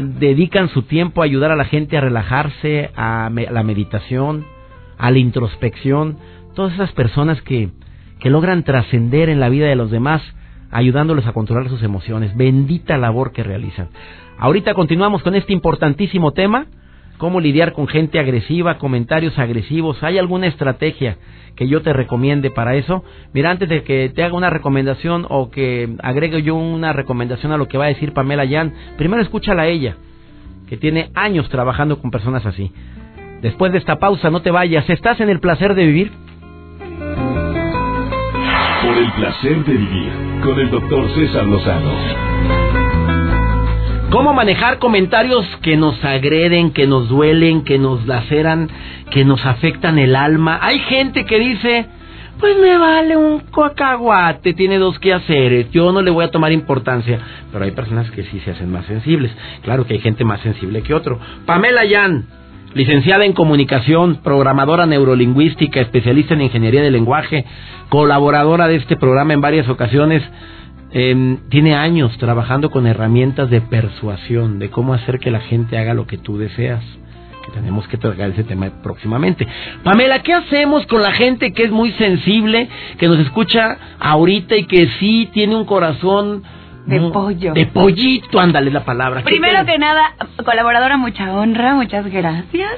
dedican 0.00 0.68
su 0.68 0.82
tiempo 0.82 1.20
a 1.20 1.24
ayudar 1.24 1.50
a 1.50 1.56
la 1.56 1.64
gente 1.64 1.96
a 1.96 2.00
relajarse, 2.00 2.90
a 2.96 3.30
la 3.30 3.62
meditación, 3.64 4.46
a 4.96 5.10
la 5.10 5.18
introspección. 5.18 6.18
Todas 6.54 6.74
esas 6.74 6.92
personas 6.92 7.42
que 7.42 7.70
que 8.20 8.30
logran 8.30 8.62
trascender 8.62 9.28
en 9.28 9.40
la 9.40 9.48
vida 9.48 9.66
de 9.66 9.76
los 9.76 9.90
demás, 9.90 10.22
ayudándoles 10.70 11.26
a 11.26 11.32
controlar 11.32 11.68
sus 11.68 11.82
emociones. 11.82 12.36
Bendita 12.36 12.96
labor 12.96 13.32
que 13.32 13.42
realizan. 13.42 13.88
Ahorita 14.38 14.74
continuamos 14.74 15.22
con 15.22 15.34
este 15.34 15.52
importantísimo 15.52 16.32
tema. 16.32 16.66
cómo 17.18 17.40
lidiar 17.40 17.72
con 17.72 17.88
gente 17.88 18.18
agresiva, 18.18 18.76
comentarios 18.76 19.38
agresivos. 19.38 20.02
¿Hay 20.02 20.18
alguna 20.18 20.48
estrategia 20.48 21.16
que 21.54 21.66
yo 21.66 21.80
te 21.80 21.94
recomiende 21.94 22.50
para 22.50 22.74
eso? 22.74 23.04
Mira, 23.32 23.50
antes 23.50 23.70
de 23.70 23.82
que 23.84 24.10
te 24.14 24.22
haga 24.22 24.36
una 24.36 24.50
recomendación 24.50 25.26
o 25.30 25.50
que 25.50 25.96
agregue 26.02 26.42
yo 26.42 26.54
una 26.56 26.92
recomendación 26.92 27.52
a 27.52 27.56
lo 27.56 27.68
que 27.68 27.78
va 27.78 27.86
a 27.86 27.88
decir 27.88 28.12
Pamela 28.12 28.44
Yan, 28.44 28.74
primero 28.98 29.22
escúchala 29.22 29.62
a 29.62 29.66
ella, 29.66 29.96
que 30.68 30.76
tiene 30.76 31.08
años 31.14 31.48
trabajando 31.48 31.98
con 32.02 32.10
personas 32.10 32.44
así. 32.44 32.70
Después 33.40 33.72
de 33.72 33.78
esta 33.78 33.96
pausa, 33.98 34.28
no 34.28 34.42
te 34.42 34.50
vayas. 34.50 34.88
¿Estás 34.90 35.20
en 35.20 35.30
el 35.30 35.40
placer 35.40 35.74
de 35.74 35.86
vivir? 35.86 36.12
El 38.96 39.12
placer 39.12 39.62
de 39.66 39.74
vivir 39.74 40.10
con 40.42 40.58
el 40.58 40.70
doctor 40.70 41.06
César 41.14 41.44
Lozano. 41.44 41.92
¿Cómo 44.08 44.32
manejar 44.32 44.78
comentarios 44.78 45.44
que 45.60 45.76
nos 45.76 46.02
agreden, 46.02 46.70
que 46.70 46.86
nos 46.86 47.10
duelen, 47.10 47.62
que 47.62 47.78
nos 47.78 48.06
laceran, 48.06 48.70
que 49.10 49.26
nos 49.26 49.44
afectan 49.44 49.98
el 49.98 50.16
alma? 50.16 50.58
Hay 50.62 50.78
gente 50.78 51.26
que 51.26 51.38
dice, 51.38 51.86
pues 52.40 52.56
me 52.58 52.78
vale 52.78 53.18
un 53.18 53.40
cocahuate, 53.40 54.54
tiene 54.54 54.78
dos 54.78 54.98
quehaceres, 54.98 55.70
yo 55.72 55.92
no 55.92 56.00
le 56.00 56.10
voy 56.10 56.24
a 56.24 56.30
tomar 56.30 56.52
importancia. 56.52 57.20
Pero 57.52 57.66
hay 57.66 57.72
personas 57.72 58.10
que 58.10 58.22
sí 58.24 58.40
se 58.40 58.52
hacen 58.52 58.72
más 58.72 58.86
sensibles. 58.86 59.30
Claro 59.62 59.86
que 59.86 59.92
hay 59.92 60.00
gente 60.00 60.24
más 60.24 60.40
sensible 60.40 60.82
que 60.82 60.94
otro. 60.94 61.20
Pamela 61.44 61.84
Yan, 61.84 62.24
licenciada 62.76 63.24
en 63.24 63.32
comunicación, 63.32 64.16
programadora 64.16 64.84
neurolingüística, 64.84 65.80
especialista 65.80 66.34
en 66.34 66.42
ingeniería 66.42 66.82
de 66.82 66.90
lenguaje, 66.90 67.46
colaboradora 67.88 68.68
de 68.68 68.76
este 68.76 68.96
programa 68.96 69.32
en 69.32 69.40
varias 69.40 69.66
ocasiones. 69.70 70.22
Em, 70.92 71.38
tiene 71.48 71.74
años 71.74 72.16
trabajando 72.18 72.70
con 72.70 72.86
herramientas 72.86 73.48
de 73.48 73.62
persuasión, 73.62 74.58
de 74.58 74.68
cómo 74.68 74.92
hacer 74.92 75.18
que 75.18 75.30
la 75.30 75.40
gente 75.40 75.78
haga 75.78 75.94
lo 75.94 76.06
que 76.06 76.18
tú 76.18 76.36
deseas. 76.36 76.84
Que 77.46 77.52
tenemos 77.52 77.88
que 77.88 77.96
tratar 77.96 78.30
ese 78.30 78.44
tema 78.44 78.68
próximamente. 78.82 79.46
Pamela, 79.82 80.22
¿qué 80.22 80.34
hacemos 80.34 80.84
con 80.86 81.02
la 81.02 81.12
gente 81.12 81.52
que 81.52 81.64
es 81.64 81.70
muy 81.70 81.92
sensible, 81.92 82.68
que 82.98 83.08
nos 83.08 83.20
escucha 83.20 83.78
ahorita 84.00 84.54
y 84.54 84.64
que 84.64 84.88
sí 85.00 85.30
tiene 85.32 85.56
un 85.56 85.64
corazón 85.64 86.42
de 86.86 87.00
pollo. 87.10 87.52
De 87.52 87.66
pollito, 87.66 88.40
ándale 88.40 88.70
la 88.70 88.84
palabra. 88.84 89.22
Primero 89.22 89.64
que 89.66 89.78
nada, 89.78 90.14
colaboradora, 90.44 90.96
mucha 90.96 91.34
honra, 91.34 91.74
muchas 91.74 92.06
gracias. 92.10 92.72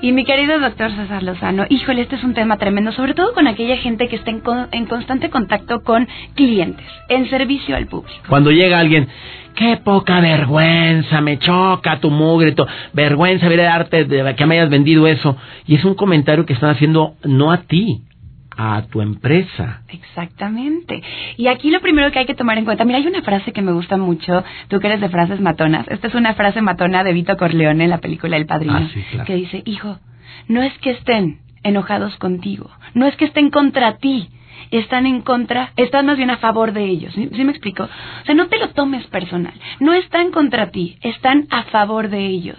Y 0.00 0.12
mi 0.12 0.24
querido 0.24 0.58
doctor 0.60 0.92
César 0.92 1.22
Lozano, 1.22 1.64
híjole, 1.68 2.02
este 2.02 2.16
es 2.16 2.24
un 2.24 2.34
tema 2.34 2.56
tremendo, 2.56 2.92
sobre 2.92 3.14
todo 3.14 3.34
con 3.34 3.46
aquella 3.46 3.76
gente 3.76 4.08
que 4.08 4.16
está 4.16 4.30
en, 4.30 4.42
en 4.72 4.86
constante 4.86 5.28
contacto 5.28 5.82
con 5.82 6.08
clientes, 6.34 6.86
en 7.08 7.28
servicio 7.28 7.76
al 7.76 7.86
público. 7.86 8.22
Cuando 8.28 8.52
llega 8.52 8.78
alguien, 8.78 9.08
qué 9.56 9.76
poca 9.82 10.20
vergüenza, 10.20 11.20
me 11.20 11.38
choca 11.38 11.98
tu 11.98 12.10
mugre, 12.10 12.54
vergüenza 12.92 13.48
ver 13.48 13.58
darte 13.62 14.04
de 14.04 14.34
que 14.36 14.46
me 14.46 14.58
hayas 14.58 14.70
vendido 14.70 15.08
eso. 15.08 15.36
Y 15.66 15.74
es 15.74 15.84
un 15.84 15.94
comentario 15.94 16.46
que 16.46 16.52
están 16.52 16.70
haciendo 16.70 17.14
no 17.24 17.50
a 17.50 17.62
ti, 17.62 18.02
a 18.58 18.82
tu 18.90 19.00
empresa. 19.00 19.82
Exactamente. 19.88 21.00
Y 21.36 21.46
aquí 21.46 21.70
lo 21.70 21.80
primero 21.80 22.10
que 22.10 22.18
hay 22.18 22.26
que 22.26 22.34
tomar 22.34 22.58
en 22.58 22.64
cuenta, 22.64 22.84
mira, 22.84 22.98
hay 22.98 23.06
una 23.06 23.22
frase 23.22 23.52
que 23.52 23.62
me 23.62 23.70
gusta 23.70 23.96
mucho, 23.96 24.44
tú 24.66 24.80
que 24.80 24.88
eres 24.88 25.00
de 25.00 25.08
frases 25.08 25.40
matonas, 25.40 25.86
esta 25.88 26.08
es 26.08 26.14
una 26.14 26.34
frase 26.34 26.60
matona 26.60 27.04
de 27.04 27.12
Vito 27.12 27.36
Corleone 27.36 27.84
en 27.84 27.90
la 27.90 27.98
película 27.98 28.36
El 28.36 28.46
Padrino, 28.46 28.90
ah, 29.18 29.24
que 29.24 29.36
dice, 29.36 29.62
hijo, 29.64 29.98
no 30.48 30.62
es 30.62 30.76
que 30.78 30.90
estén 30.90 31.38
enojados 31.62 32.16
contigo, 32.16 32.68
no 32.94 33.06
es 33.06 33.14
que 33.14 33.26
estén 33.26 33.50
contra 33.50 33.98
ti, 33.98 34.28
están 34.70 35.06
en 35.06 35.22
contra, 35.22 35.72
están 35.76 36.06
más 36.06 36.16
bien 36.16 36.30
a 36.30 36.38
favor 36.38 36.72
de 36.72 36.84
ellos. 36.84 37.14
¿Sí, 37.14 37.44
me 37.44 37.52
explico? 37.52 37.84
O 37.84 38.24
sea, 38.24 38.34
no 38.34 38.48
te 38.48 38.58
lo 38.58 38.70
tomes 38.70 39.06
personal. 39.06 39.54
No 39.80 39.92
están 39.92 40.30
contra 40.30 40.70
ti, 40.70 40.98
están 41.02 41.46
a 41.50 41.64
favor 41.64 42.08
de 42.08 42.26
ellos. 42.26 42.58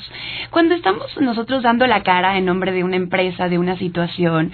Cuando 0.49 0.75
estamos 0.75 1.05
nosotros 1.21 1.63
dando 1.63 1.87
la 1.87 2.03
cara 2.03 2.37
en 2.37 2.45
nombre 2.45 2.71
de 2.71 2.83
una 2.83 2.95
empresa, 2.95 3.49
de 3.49 3.57
una 3.57 3.77
situación, 3.77 4.51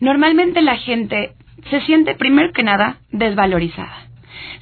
normalmente 0.00 0.62
la 0.62 0.76
gente 0.76 1.32
se 1.70 1.80
siente, 1.82 2.14
primero 2.14 2.52
que 2.52 2.62
nada, 2.62 2.98
desvalorizada 3.10 4.08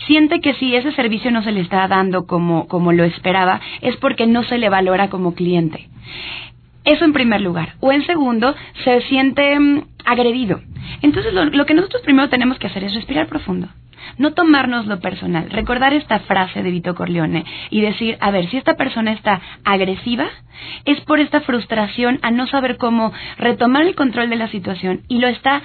siente 0.07 0.41
que 0.41 0.55
si 0.55 0.75
ese 0.75 0.93
servicio 0.93 1.31
no 1.31 1.43
se 1.43 1.53
le 1.53 1.61
está 1.61 1.89
dando 1.89 2.27
como, 2.27 2.69
como 2.69 2.93
lo 2.93 3.05
esperaba, 3.05 3.61
es 3.81 3.97
porque 3.97 4.27
no 4.27 4.43
se 4.45 4.59
le 4.59 4.69
valora 4.69 5.09
como 5.09 5.35
cliente. 5.35 5.89
Eso 6.87 7.05
en 7.05 7.13
primer 7.13 7.41
lugar. 7.43 7.75
O 7.81 7.93
en 7.93 8.07
segundo, 8.07 8.55
se 8.85 9.03
siente 9.03 9.59
mm, 9.59 9.83
agredido. 10.05 10.61
Entonces 11.03 11.35
lo, 11.35 11.67
que 11.67 11.75
nosotros 11.75 12.01
primero 12.03 12.29
tenemos 12.29 12.59
que 12.59 12.69
hacer 12.69 12.85
es 12.85 12.95
respirar 12.95 13.27
profundo. 13.27 13.69
No 14.19 14.35
tomarnos 14.35 14.87
lo 14.87 15.01
personal. 15.01 15.51
Recordar 15.51 15.93
esta 15.93 16.21
frase 16.21 16.63
de 16.63 16.71
Vito 16.71 16.95
Corleone 16.95 17.45
y 17.71 17.81
decir, 17.81 18.17
a 18.21 18.31
ver, 18.31 18.49
si 18.49 18.57
esta 18.57 18.77
persona 18.77 19.13
está 19.13 19.41
agresiva, 19.65 20.29
es 20.85 21.01
por 21.01 21.19
esta 21.19 21.41
frustración 21.41 22.21
a 22.23 22.31
no 22.31 22.47
saber 22.47 22.77
cómo 22.77 23.13
retomar 23.37 23.83
el 23.83 23.97
control 23.97 24.31
de 24.31 24.37
la 24.37 24.49
situación 24.49 25.01
y 25.09 25.19
lo 25.19 25.27
está 25.27 25.63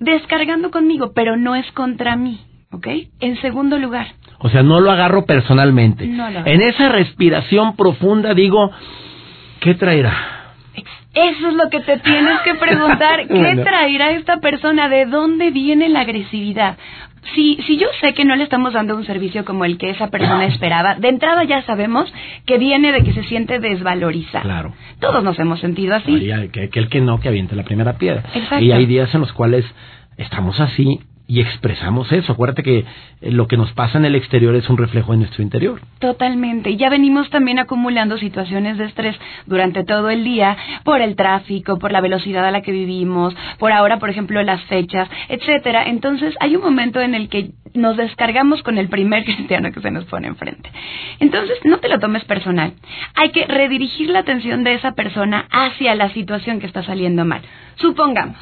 descargando 0.00 0.72
conmigo, 0.72 1.12
pero 1.14 1.36
no 1.36 1.54
es 1.54 1.70
contra 1.72 2.16
mí. 2.16 2.40
¿Ok? 2.70 2.86
En 3.20 3.40
segundo 3.40 3.78
lugar. 3.78 4.08
O 4.40 4.50
sea, 4.50 4.62
no 4.62 4.80
lo 4.80 4.90
agarro 4.90 5.24
personalmente. 5.24 6.04
en 6.04 6.60
esa 6.60 6.90
respiración 6.90 7.76
profunda 7.76 8.34
digo, 8.34 8.70
¿qué 9.60 9.74
traerá? 9.74 10.37
Eso 11.18 11.48
es 11.48 11.54
lo 11.54 11.68
que 11.68 11.80
te 11.80 11.98
tienes 11.98 12.40
que 12.40 12.54
preguntar. 12.54 13.26
¿Qué 13.28 13.56
traerá 13.62 14.12
esta 14.12 14.38
persona? 14.38 14.88
¿De 14.88 15.06
dónde 15.06 15.50
viene 15.50 15.88
la 15.88 16.00
agresividad? 16.00 16.76
Si, 17.34 17.58
si 17.66 17.76
yo 17.76 17.88
sé 18.00 18.14
que 18.14 18.24
no 18.24 18.36
le 18.36 18.44
estamos 18.44 18.72
dando 18.72 18.96
un 18.96 19.04
servicio 19.04 19.44
como 19.44 19.64
el 19.64 19.76
que 19.78 19.90
esa 19.90 20.08
persona 20.08 20.44
esperaba, 20.52 20.94
de 20.94 21.08
entrada 21.08 21.44
ya 21.44 21.62
sabemos 21.62 22.12
que 22.46 22.58
viene 22.58 22.92
de 22.92 23.02
que 23.02 23.12
se 23.12 23.24
siente 23.24 23.58
desvalorizado. 23.58 24.44
Claro. 24.44 24.72
Todos 25.00 25.24
nos 25.24 25.38
hemos 25.38 25.60
sentido 25.60 25.96
así. 25.96 26.30
que, 26.52 26.70
que 26.70 26.78
el 26.78 26.88
que 26.88 27.00
no, 27.00 27.20
que 27.20 27.28
aviente 27.28 27.56
la 27.56 27.64
primera 27.64 27.94
piedra. 27.98 28.22
Y 28.60 28.70
hay 28.70 28.86
días 28.86 29.12
en 29.14 29.20
los 29.20 29.32
cuales 29.32 29.64
estamos 30.16 30.60
así 30.60 31.00
y 31.28 31.42
expresamos 31.42 32.10
eso. 32.10 32.32
Acuérdate 32.32 32.62
que 32.62 32.78
eh, 32.78 33.30
lo 33.30 33.46
que 33.46 33.58
nos 33.58 33.70
pasa 33.74 33.98
en 33.98 34.06
el 34.06 34.14
exterior 34.14 34.56
es 34.56 34.68
un 34.70 34.78
reflejo 34.78 35.12
de 35.12 35.18
nuestro 35.18 35.42
interior. 35.42 35.80
Totalmente. 35.98 36.76
Ya 36.76 36.88
venimos 36.88 37.28
también 37.28 37.58
acumulando 37.58 38.16
situaciones 38.16 38.78
de 38.78 38.86
estrés 38.86 39.14
durante 39.46 39.84
todo 39.84 40.08
el 40.08 40.24
día 40.24 40.56
por 40.84 41.02
el 41.02 41.16
tráfico, 41.16 41.78
por 41.78 41.92
la 41.92 42.00
velocidad 42.00 42.46
a 42.46 42.50
la 42.50 42.62
que 42.62 42.72
vivimos, 42.72 43.36
por 43.58 43.72
ahora, 43.72 43.98
por 43.98 44.08
ejemplo, 44.08 44.42
las 44.42 44.64
fechas, 44.64 45.08
etcétera. 45.28 45.84
Entonces, 45.84 46.34
hay 46.40 46.56
un 46.56 46.62
momento 46.62 46.98
en 46.98 47.14
el 47.14 47.28
que 47.28 47.50
nos 47.74 47.98
descargamos 47.98 48.62
con 48.62 48.78
el 48.78 48.88
primer 48.88 49.24
cristiano 49.26 49.70
que 49.70 49.82
se 49.82 49.90
nos 49.90 50.06
pone 50.06 50.28
enfrente. 50.28 50.70
Entonces, 51.20 51.58
no 51.64 51.76
te 51.78 51.90
lo 51.90 51.98
tomes 51.98 52.24
personal. 52.24 52.72
Hay 53.14 53.32
que 53.32 53.44
redirigir 53.44 54.08
la 54.08 54.20
atención 54.20 54.64
de 54.64 54.72
esa 54.72 54.92
persona 54.92 55.46
hacia 55.50 55.94
la 55.94 56.08
situación 56.14 56.58
que 56.58 56.66
está 56.66 56.82
saliendo 56.82 57.26
mal. 57.26 57.42
Supongamos 57.76 58.38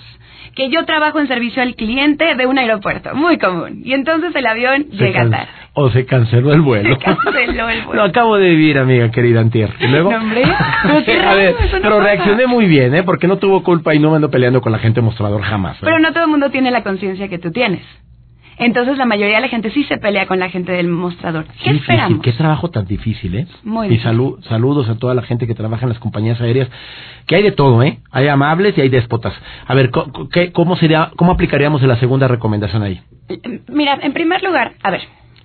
que 0.56 0.70
yo 0.70 0.86
trabajo 0.86 1.20
en 1.20 1.28
servicio 1.28 1.62
al 1.62 1.74
cliente 1.74 2.34
de 2.34 2.46
un 2.46 2.58
aeropuerto, 2.58 3.14
muy 3.14 3.36
común. 3.36 3.82
Y 3.84 3.92
entonces 3.92 4.34
el 4.34 4.46
avión 4.46 4.86
llega 4.90 5.28
tarde. 5.28 5.48
O 5.74 5.90
se 5.90 6.06
canceló 6.06 6.54
el 6.54 6.62
vuelo. 6.62 6.96
Se 6.96 7.04
canceló 7.04 7.68
el 7.68 7.82
vuelo. 7.84 8.02
Lo 8.02 8.08
acabo 8.08 8.38
de 8.38 8.48
vivir, 8.48 8.78
amiga 8.78 9.10
querida 9.10 9.40
Antier. 9.40 9.70
¿Y 9.78 9.86
luego? 9.86 10.08
hombre, 10.08 10.42
pero, 11.04 11.28
a 11.28 11.34
ver, 11.34 11.54
pero 11.82 12.00
reaccioné 12.00 12.46
muy 12.46 12.66
bien, 12.66 12.94
¿eh? 12.94 13.02
Porque 13.02 13.28
no 13.28 13.36
tuvo 13.36 13.62
culpa 13.62 13.94
y 13.94 13.98
no 13.98 14.08
me 14.10 14.16
ando 14.16 14.30
peleando 14.30 14.62
con 14.62 14.72
la 14.72 14.78
gente 14.78 15.02
mostrador 15.02 15.42
jamás. 15.42 15.76
¿eh? 15.76 15.80
Pero 15.82 15.98
no 15.98 16.12
todo 16.14 16.24
el 16.24 16.30
mundo 16.30 16.50
tiene 16.50 16.70
la 16.70 16.82
conciencia 16.82 17.28
que 17.28 17.38
tú 17.38 17.52
tienes. 17.52 17.82
Entonces 18.58 18.96
la 18.96 19.04
mayoría 19.04 19.36
de 19.36 19.42
la 19.42 19.48
gente 19.48 19.70
sí 19.70 19.84
se 19.84 19.98
pelea 19.98 20.26
con 20.26 20.38
la 20.38 20.48
gente 20.48 20.72
del 20.72 20.88
mostrador. 20.88 21.44
¿Qué, 21.62 21.70
esperamos? 21.70 22.20
Qué 22.22 22.32
trabajo 22.32 22.70
tan 22.70 22.86
difícil, 22.86 23.34
¿eh? 23.34 23.46
Muy 23.62 23.88
y 23.88 23.98
saludos 23.98 24.88
a 24.88 24.94
toda 24.98 25.14
la 25.14 25.22
gente 25.22 25.46
que 25.46 25.54
trabaja 25.54 25.84
en 25.84 25.90
las 25.90 25.98
compañías 25.98 26.40
aéreas, 26.40 26.68
que 27.26 27.36
hay 27.36 27.42
de 27.42 27.52
todo, 27.52 27.82
¿eh? 27.82 27.98
Hay 28.10 28.28
amables 28.28 28.76
y 28.78 28.80
hay 28.80 28.88
déspotas. 28.88 29.34
A 29.66 29.74
ver, 29.74 29.90
¿cómo, 30.52 30.76
sería, 30.76 31.10
cómo 31.16 31.32
aplicaríamos 31.32 31.82
la 31.82 31.96
segunda 31.96 32.28
recomendación 32.28 32.82
ahí? 32.82 33.00
Mira, 33.68 33.98
en 34.00 34.12
primer 34.12 34.42
lugar, 34.42 34.72
a 34.82 34.90
ver. 34.90 35.02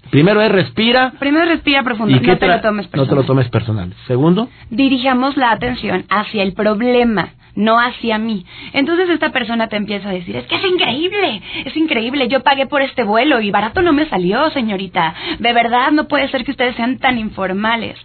Primero 0.09 0.41
es 0.41 0.51
respira. 0.51 1.13
Primero 1.19 1.45
respira 1.45 1.83
profundo. 1.83 2.19
no 2.19 2.37
te 2.37 2.47
lo 2.47 2.61
tomes 2.61 2.87
personal. 2.87 3.07
No 3.07 3.09
te 3.09 3.15
lo 3.15 3.23
tomes 3.23 3.49
personal. 3.49 3.93
Segundo. 4.07 4.49
Dirijamos 4.69 5.37
la 5.37 5.51
atención 5.51 6.05
hacia 6.09 6.43
el 6.43 6.53
problema 6.53 7.29
no 7.55 7.79
hacia 7.79 8.17
mí. 8.17 8.45
Entonces 8.73 9.09
esta 9.09 9.31
persona 9.31 9.67
te 9.67 9.75
empieza 9.75 10.09
a 10.09 10.13
decir, 10.13 10.35
es 10.35 10.45
que 10.45 10.55
es 10.55 10.65
increíble, 10.65 11.41
es 11.65 11.75
increíble, 11.75 12.27
yo 12.27 12.41
pagué 12.41 12.65
por 12.65 12.81
este 12.81 13.03
vuelo 13.03 13.41
y 13.41 13.51
barato 13.51 13.81
no 13.81 13.93
me 13.93 14.07
salió, 14.07 14.49
señorita. 14.51 15.13
De 15.39 15.53
verdad 15.53 15.91
no 15.91 16.07
puede 16.07 16.29
ser 16.29 16.43
que 16.43 16.51
ustedes 16.51 16.75
sean 16.75 16.99
tan 16.99 17.17
informales. 17.17 17.97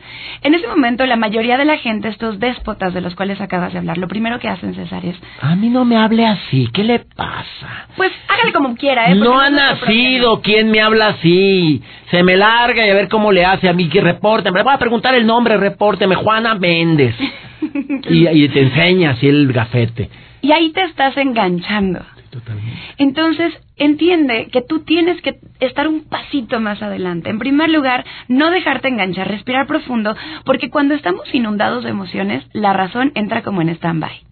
En 0.42 0.54
ese 0.54 0.66
momento 0.66 1.06
la 1.06 1.16
mayoría 1.16 1.56
de 1.56 1.64
la 1.64 1.78
gente, 1.78 2.08
estos 2.08 2.38
déspotas 2.38 2.94
de 2.94 3.00
los 3.00 3.14
cuales 3.14 3.40
acabas 3.40 3.72
de 3.72 3.78
hablar, 3.78 3.98
lo 3.98 4.08
primero 4.08 4.38
que 4.38 4.48
hacen, 4.48 4.74
César, 4.74 5.04
es... 5.04 5.16
A 5.40 5.54
mí 5.56 5.68
no 5.68 5.84
me 5.84 5.96
hable 5.96 6.26
así, 6.26 6.68
¿qué 6.72 6.84
le 6.84 7.00
pasa? 7.00 7.88
Pues 7.96 8.12
hágale 8.28 8.52
como 8.52 8.74
quiera, 8.76 9.10
¿eh? 9.10 9.14
No 9.14 9.38
ha 9.38 9.50
nacido 9.50 10.40
quien 10.42 10.70
me 10.70 10.80
habla 10.80 11.08
así. 11.08 11.82
Se 12.10 12.22
me 12.22 12.36
larga 12.36 12.86
y 12.86 12.90
a 12.90 12.94
ver 12.94 13.08
cómo 13.08 13.32
le 13.32 13.44
hace 13.44 13.68
a 13.68 13.72
mí, 13.72 13.88
que 13.88 14.00
reporte. 14.00 14.52
Me 14.52 14.62
voy 14.62 14.72
a 14.72 14.78
preguntar 14.78 15.14
el 15.14 15.26
nombre, 15.26 15.56
repórteme, 15.56 16.14
Juana 16.14 16.54
Méndez. 16.54 17.14
y, 18.08 18.48
te 18.48 18.60
enseña 18.60 19.10
así 19.10 19.28
el 19.28 19.52
gafete. 19.52 20.10
Y 20.42 20.52
ahí 20.52 20.70
te 20.72 20.84
estás 20.84 21.16
enganchando. 21.16 22.00
Totalmente. 22.30 22.72
Entonces, 22.98 23.54
entiende 23.76 24.48
que 24.52 24.62
tú 24.62 24.80
tienes 24.80 25.20
que 25.22 25.38
estar 25.60 25.88
un 25.88 26.04
pasito 26.04 26.60
más 26.60 26.82
adelante. 26.82 27.30
En 27.30 27.38
primer 27.38 27.70
lugar, 27.70 28.04
no 28.28 28.50
dejarte 28.50 28.88
enganchar, 28.88 29.28
respirar 29.28 29.66
profundo, 29.66 30.14
porque 30.44 30.70
cuando 30.70 30.94
estamos 30.94 31.32
inundados 31.34 31.84
de 31.84 31.90
emociones, 31.90 32.44
la 32.52 32.72
razón 32.72 33.12
entra 33.14 33.42
como 33.42 33.62
en 33.62 33.70
stand-by. 33.70 34.26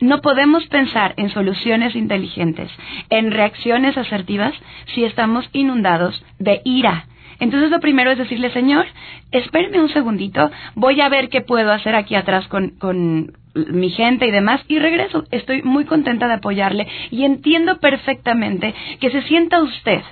No 0.00 0.20
podemos 0.20 0.66
pensar 0.66 1.14
en 1.16 1.30
soluciones 1.30 1.94
inteligentes, 1.94 2.70
en 3.10 3.30
reacciones 3.30 3.96
asertivas, 3.96 4.54
si 4.94 5.04
estamos 5.04 5.48
inundados 5.52 6.22
de 6.38 6.60
ira. 6.64 7.06
Entonces 7.40 7.70
lo 7.70 7.80
primero 7.80 8.10
es 8.10 8.18
decirle, 8.18 8.52
Señor, 8.52 8.86
espéreme 9.30 9.80
un 9.80 9.90
segundito, 9.90 10.50
voy 10.74 11.00
a 11.00 11.08
ver 11.08 11.28
qué 11.28 11.40
puedo 11.40 11.72
hacer 11.72 11.94
aquí 11.94 12.14
atrás 12.14 12.48
con, 12.48 12.70
con 12.70 13.32
mi 13.54 13.90
gente 13.90 14.26
y 14.26 14.30
demás 14.30 14.60
y 14.68 14.78
regreso. 14.78 15.24
Estoy 15.30 15.62
muy 15.62 15.84
contenta 15.84 16.26
de 16.26 16.34
apoyarle 16.34 16.86
y 17.10 17.24
entiendo 17.24 17.78
perfectamente 17.78 18.74
que 19.00 19.10
se 19.10 19.22
sienta 19.22 19.62
usted 19.62 20.02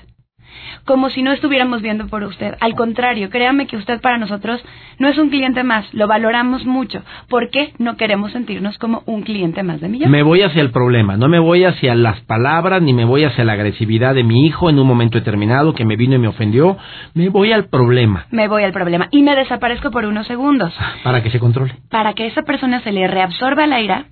como 0.85 1.11
si 1.11 1.23
no 1.23 1.33
estuviéramos 1.33 1.83
viendo 1.83 2.07
por 2.09 2.23
usted. 2.25 2.55
Al 2.61 2.75
contrario, 2.75 3.31
créame 3.31 3.67
que 3.67 3.77
usted 3.77 4.01
para 4.01 4.19
nosotros 4.19 4.63
no 4.99 5.09
es 5.09 5.19
un 5.19 5.31
cliente 5.31 5.63
más, 5.63 5.93
lo 5.93 6.07
valoramos 6.07 6.65
mucho. 6.65 7.03
¿Por 7.29 7.51
qué 7.51 7.73
no 7.79 7.97
queremos 7.97 8.33
sentirnos 8.33 8.79
como 8.79 9.03
un 9.07 9.23
cliente 9.23 9.63
más 9.63 9.81
de 9.81 9.89
millón? 9.89 10.11
Me 10.11 10.23
voy 10.23 10.43
hacia 10.43 10.63
el 10.63 10.71
problema, 10.71 11.17
no 11.17 11.29
me 11.29 11.39
voy 11.39 11.65
hacia 11.65 11.95
las 11.95 12.21
palabras 12.21 12.83
ni 12.83 12.93
me 12.93 13.05
voy 13.05 13.25
hacia 13.25 13.45
la 13.45 13.53
agresividad 13.53 14.15
de 14.15 14.25
mi 14.25 14.47
hijo 14.47 14.71
en 14.71 14.79
un 14.79 14.87
momento 14.87 15.19
determinado 15.19 15.75
que 15.75 15.85
me 15.85 15.97
vino 15.97 16.15
y 16.15 16.19
me 16.19 16.29
ofendió. 16.29 16.77
Me 17.15 17.29
voy 17.29 17.53
al 17.53 17.69
problema. 17.69 18.27
Me 18.31 18.49
voy 18.49 18.65
al 18.65 18.73
problema 18.73 19.09
y 19.11 19.23
me 19.23 19.35
desaparezco 19.35 19.91
por 19.91 20.05
unos 20.05 20.27
segundos. 20.27 20.75
Para 21.03 21.23
que 21.23 21.31
se 21.31 21.39
controle. 21.39 21.75
Para 21.91 22.15
que 22.15 22.27
esa 22.27 22.43
persona 22.43 22.81
se 22.81 22.93
le 22.93 23.07
reabsorba 23.07 23.67
la 23.67 23.81
ira 23.81 24.07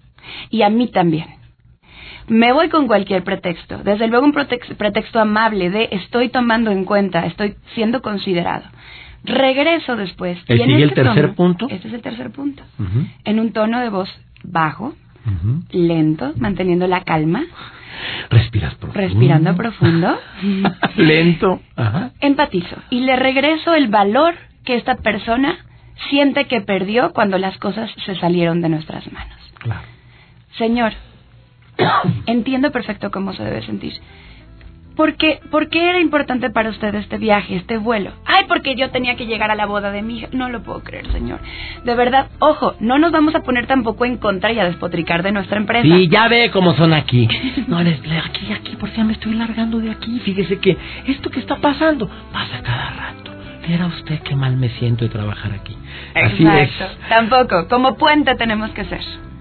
y 0.50 0.62
a 0.62 0.70
mí 0.70 0.88
también. 0.88 1.43
Me 2.28 2.52
voy 2.52 2.68
con 2.68 2.86
cualquier 2.86 3.22
pretexto, 3.22 3.78
desde 3.78 4.08
luego 4.08 4.24
un 4.24 4.32
pretexto, 4.32 5.20
amable 5.20 5.70
de 5.70 5.88
estoy 5.92 6.30
tomando 6.30 6.70
en 6.70 6.84
cuenta, 6.84 7.26
estoy 7.26 7.56
siendo 7.74 8.00
considerado. 8.00 8.64
Regreso 9.24 9.96
después. 9.96 10.38
¿El 10.48 10.58
sigue 10.58 10.74
el 10.76 10.90
este 10.90 11.02
tercer 11.02 11.34
punto? 11.34 11.66
Este 11.70 11.88
es 11.88 11.94
el 11.94 12.02
tercer 12.02 12.30
punto. 12.30 12.62
En 13.24 13.40
un 13.40 13.52
tono 13.52 13.80
de 13.80 13.88
voz 13.88 14.08
bajo, 14.42 14.94
lento, 15.70 16.32
manteniendo 16.36 16.86
la 16.86 17.04
calma. 17.04 17.44
Respiras 18.30 18.74
profundo. 18.74 19.00
Respirando 19.00 19.56
profundo. 19.56 20.18
lento. 20.96 21.60
Empatizo. 22.20 22.76
Y 22.90 23.00
le 23.00 23.16
regreso 23.16 23.74
el 23.74 23.88
valor 23.88 24.34
que 24.64 24.76
esta 24.76 24.96
persona 24.96 25.58
siente 26.10 26.46
que 26.46 26.60
perdió 26.60 27.12
cuando 27.12 27.38
las 27.38 27.56
cosas 27.58 27.90
se 28.04 28.14
salieron 28.16 28.60
de 28.60 28.68
nuestras 28.68 29.10
manos. 29.12 29.38
Claro. 29.58 29.82
Señor, 30.58 30.92
Entiendo 32.26 32.70
perfecto 32.70 33.10
cómo 33.10 33.32
se 33.32 33.44
debe 33.44 33.62
sentir. 33.62 33.94
¿Por 34.96 35.16
qué, 35.16 35.40
¿Por 35.50 35.68
qué 35.70 35.88
era 35.88 35.98
importante 35.98 36.50
para 36.50 36.70
usted 36.70 36.94
este 36.94 37.18
viaje, 37.18 37.56
este 37.56 37.78
vuelo? 37.78 38.12
Ay, 38.26 38.44
porque 38.46 38.76
yo 38.76 38.90
tenía 38.90 39.16
que 39.16 39.26
llegar 39.26 39.50
a 39.50 39.56
la 39.56 39.66
boda 39.66 39.90
de 39.90 40.02
mi 40.02 40.18
hija. 40.18 40.28
No 40.30 40.48
lo 40.48 40.62
puedo 40.62 40.84
creer, 40.84 41.10
señor. 41.10 41.40
De 41.84 41.94
verdad, 41.96 42.28
ojo, 42.38 42.74
no 42.78 42.98
nos 42.98 43.10
vamos 43.10 43.34
a 43.34 43.40
poner 43.40 43.66
tampoco 43.66 44.04
en 44.04 44.18
contra 44.18 44.52
y 44.52 44.60
a 44.60 44.64
despotricar 44.64 45.24
de 45.24 45.32
nuestra 45.32 45.56
empresa. 45.56 45.82
Sí, 45.82 46.08
ya 46.08 46.28
ve 46.28 46.50
cómo 46.52 46.74
son 46.74 46.92
aquí. 46.92 47.28
No, 47.66 47.78
aquí, 47.78 48.52
aquí, 48.52 48.76
por 48.76 48.90
fin 48.90 49.06
me 49.06 49.14
estoy 49.14 49.34
largando 49.34 49.78
de 49.78 49.90
aquí. 49.90 50.20
Fíjese 50.20 50.58
que 50.58 50.76
esto 51.06 51.30
que 51.30 51.40
está 51.40 51.56
pasando 51.56 52.08
pasa 52.32 52.60
cada 52.62 52.90
rato. 52.90 53.32
Era 53.66 53.86
usted 53.86 54.20
qué 54.20 54.36
mal 54.36 54.56
me 54.56 54.68
siento 54.70 55.04
de 55.04 55.10
trabajar 55.10 55.52
aquí. 55.52 55.76
Así 56.14 56.44
Exacto. 56.46 56.96
Tampoco. 57.08 57.68
Como 57.68 57.96
puente 57.96 58.34
tenemos 58.36 58.70
que 58.72 58.84
ser. 58.84 59.00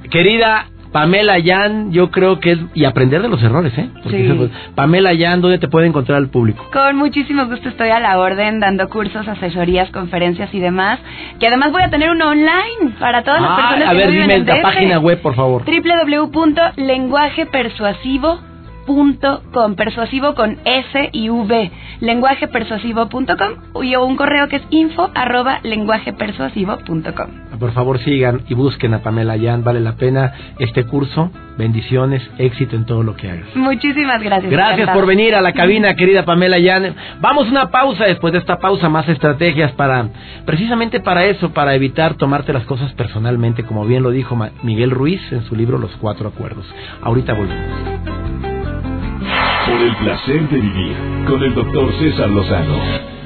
Querida 0.09 0.67
Pamela 0.93 1.37
Yan, 1.39 1.91
yo 1.91 2.09
creo 2.11 2.39
que 2.39 2.53
es. 2.53 2.59
Y 2.73 2.85
aprender 2.85 3.21
de 3.21 3.27
los 3.27 3.43
errores, 3.43 3.77
¿eh? 3.77 3.89
sí. 4.09 4.49
Pamela 4.75 5.11
Yan, 5.13 5.41
¿dónde 5.41 5.57
te 5.57 5.67
puede 5.67 5.87
encontrar 5.87 6.19
el 6.19 6.29
público? 6.29 6.69
Con 6.71 6.95
muchísimo 6.95 7.47
gusto 7.47 7.67
estoy 7.67 7.89
a 7.89 7.99
la 7.99 8.17
orden, 8.19 8.61
dando 8.61 8.87
cursos, 8.87 9.27
asesorías, 9.27 9.89
conferencias 9.91 10.53
y 10.53 10.59
demás. 10.59 10.99
Que 11.39 11.47
además 11.47 11.71
voy 11.71 11.81
a 11.81 11.89
tener 11.89 12.11
uno 12.11 12.27
online 12.29 12.91
para 12.99 13.23
todas 13.23 13.41
las 13.41 13.49
ah, 13.51 13.69
personas 13.69 13.89
a 13.89 13.93
ver, 13.93 14.11
dime 14.11 14.37
la 14.39 14.61
página 14.61 14.99
web, 14.99 15.19
por 15.21 15.33
favor. 15.35 15.63
www.lenguajepersuasivo.com 15.65 18.53
com 18.85 19.75
persuasivo 19.75 20.35
con 20.35 20.57
S 20.65 21.09
y 21.13 21.29
V, 21.29 21.71
lenguajepersuasivo.com 22.01 23.83
y 23.83 23.95
un 23.95 24.15
correo 24.15 24.47
que 24.49 24.57
es 24.57 24.63
info 24.69 25.09
arroba 25.15 25.59
lenguajepersuasivo.com. 25.63 27.42
Por 27.63 27.71
favor 27.71 27.97
sigan 27.99 28.41
y 28.49 28.55
busquen 28.55 28.93
a 28.93 28.99
Pamela 28.99 29.37
Yan, 29.37 29.63
vale 29.63 29.79
la 29.79 29.93
pena 29.93 30.33
este 30.59 30.83
curso. 30.83 31.31
Bendiciones, 31.57 32.21
éxito 32.37 32.75
en 32.75 32.85
todo 32.85 33.03
lo 33.03 33.15
que 33.15 33.31
hagas. 33.31 33.55
Muchísimas 33.55 34.21
gracias. 34.21 34.51
Gracias 34.51 34.89
por 34.89 35.05
venir 35.05 35.33
a 35.33 35.39
la 35.39 35.53
cabina, 35.53 35.95
querida 35.95 36.25
Pamela 36.25 36.59
Yan. 36.59 36.93
Vamos 37.21 37.47
a 37.47 37.51
una 37.51 37.71
pausa, 37.71 38.03
después 38.03 38.33
de 38.33 38.39
esta 38.39 38.59
pausa 38.59 38.89
más 38.89 39.07
estrategias 39.07 39.71
para, 39.71 40.09
precisamente 40.45 40.99
para 40.99 41.23
eso, 41.23 41.53
para 41.53 41.73
evitar 41.73 42.15
tomarte 42.15 42.51
las 42.51 42.65
cosas 42.65 42.91
personalmente, 42.95 43.63
como 43.63 43.85
bien 43.85 44.03
lo 44.03 44.09
dijo 44.09 44.37
Miguel 44.63 44.91
Ruiz 44.91 45.21
en 45.31 45.45
su 45.45 45.55
libro 45.55 45.77
Los 45.77 45.91
Cuatro 46.01 46.27
Acuerdos. 46.27 46.65
Ahorita 47.01 47.33
volvemos. 47.33 47.77
Por 49.65 49.81
el 49.81 49.95
placer 49.95 50.49
de 50.49 50.59
vivir 50.59 50.95
con 51.29 51.41
el 51.41 51.55
doctor 51.55 51.93
César 51.97 52.29
Lozano. 52.29 53.22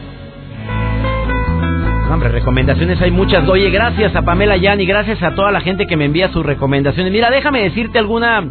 Hombre, 2.10 2.30
recomendaciones 2.30 3.02
hay 3.02 3.12
muchas. 3.12 3.48
Oye, 3.48 3.70
gracias 3.70 4.16
a 4.16 4.24
Pamela 4.24 4.58
Yan 4.58 4.80
y 4.80 4.86
gracias 4.86 5.22
a 5.22 5.36
toda 5.36 5.52
la 5.52 5.62
gente 5.62 5.88
que 5.88 5.98
me 5.98 6.06
envía 6.06 6.32
sus 6.32 6.46
recomendaciones. 6.46 7.12
Mira, 7.12 7.30
déjame 7.30 7.64
decirte 7.64 8.00
alguna 8.00 8.44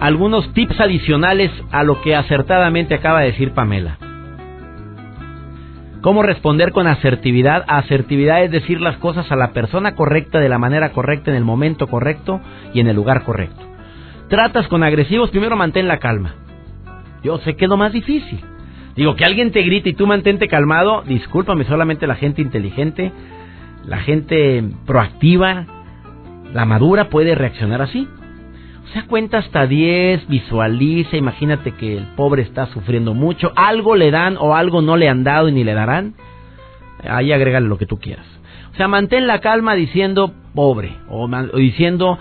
algunos 0.00 0.52
tips 0.54 0.80
adicionales 0.80 1.50
a 1.70 1.82
lo 1.82 2.00
que 2.00 2.16
acertadamente 2.16 2.94
acaba 2.94 3.20
de 3.20 3.26
decir 3.26 3.52
Pamela. 3.52 3.98
¿Cómo 6.00 6.22
responder 6.22 6.72
con 6.72 6.86
asertividad? 6.86 7.64
Asertividad 7.68 8.42
es 8.42 8.50
decir 8.50 8.80
las 8.80 8.96
cosas 8.96 9.30
a 9.30 9.36
la 9.36 9.52
persona 9.52 9.94
correcta, 9.94 10.40
de 10.40 10.48
la 10.48 10.58
manera 10.58 10.92
correcta, 10.92 11.30
en 11.30 11.36
el 11.36 11.44
momento 11.44 11.86
correcto 11.88 12.40
y 12.72 12.80
en 12.80 12.88
el 12.88 12.96
lugar 12.96 13.24
correcto 13.24 13.70
tratas 14.30 14.68
con 14.68 14.82
agresivos, 14.82 15.30
primero 15.30 15.56
mantén 15.56 15.88
la 15.88 15.98
calma. 15.98 16.36
Yo 17.22 17.36
sé 17.38 17.56
que 17.56 17.66
es 17.66 17.68
lo 17.68 17.76
más 17.76 17.92
difícil. 17.92 18.40
Digo, 18.96 19.16
que 19.16 19.24
alguien 19.24 19.52
te 19.52 19.62
grite 19.62 19.90
y 19.90 19.94
tú 19.94 20.06
mantente 20.06 20.48
calmado, 20.48 21.02
discúlpame, 21.02 21.64
solamente 21.64 22.06
la 22.06 22.16
gente 22.16 22.42
inteligente, 22.42 23.12
la 23.86 23.98
gente 23.98 24.64
proactiva, 24.86 25.66
la 26.52 26.64
madura 26.64 27.08
puede 27.08 27.34
reaccionar 27.34 27.82
así. 27.82 28.08
O 28.84 28.92
sea, 28.92 29.06
cuenta 29.06 29.38
hasta 29.38 29.66
10, 29.66 30.26
visualiza, 30.26 31.16
imagínate 31.16 31.72
que 31.72 31.96
el 31.96 32.06
pobre 32.16 32.42
está 32.42 32.66
sufriendo 32.66 33.14
mucho, 33.14 33.52
algo 33.54 33.94
le 33.94 34.10
dan 34.10 34.36
o 34.36 34.56
algo 34.56 34.82
no 34.82 34.96
le 34.96 35.08
han 35.08 35.22
dado 35.22 35.48
y 35.48 35.52
ni 35.52 35.62
le 35.62 35.74
darán. 35.74 36.14
Ahí 37.08 37.32
agrégale 37.32 37.68
lo 37.68 37.78
que 37.78 37.86
tú 37.86 37.98
quieras. 37.98 38.26
O 38.72 38.76
sea, 38.76 38.88
mantén 38.88 39.26
la 39.26 39.40
calma 39.40 39.74
diciendo 39.74 40.32
pobre, 40.54 40.96
o, 41.08 41.28
diciendo 41.56 42.18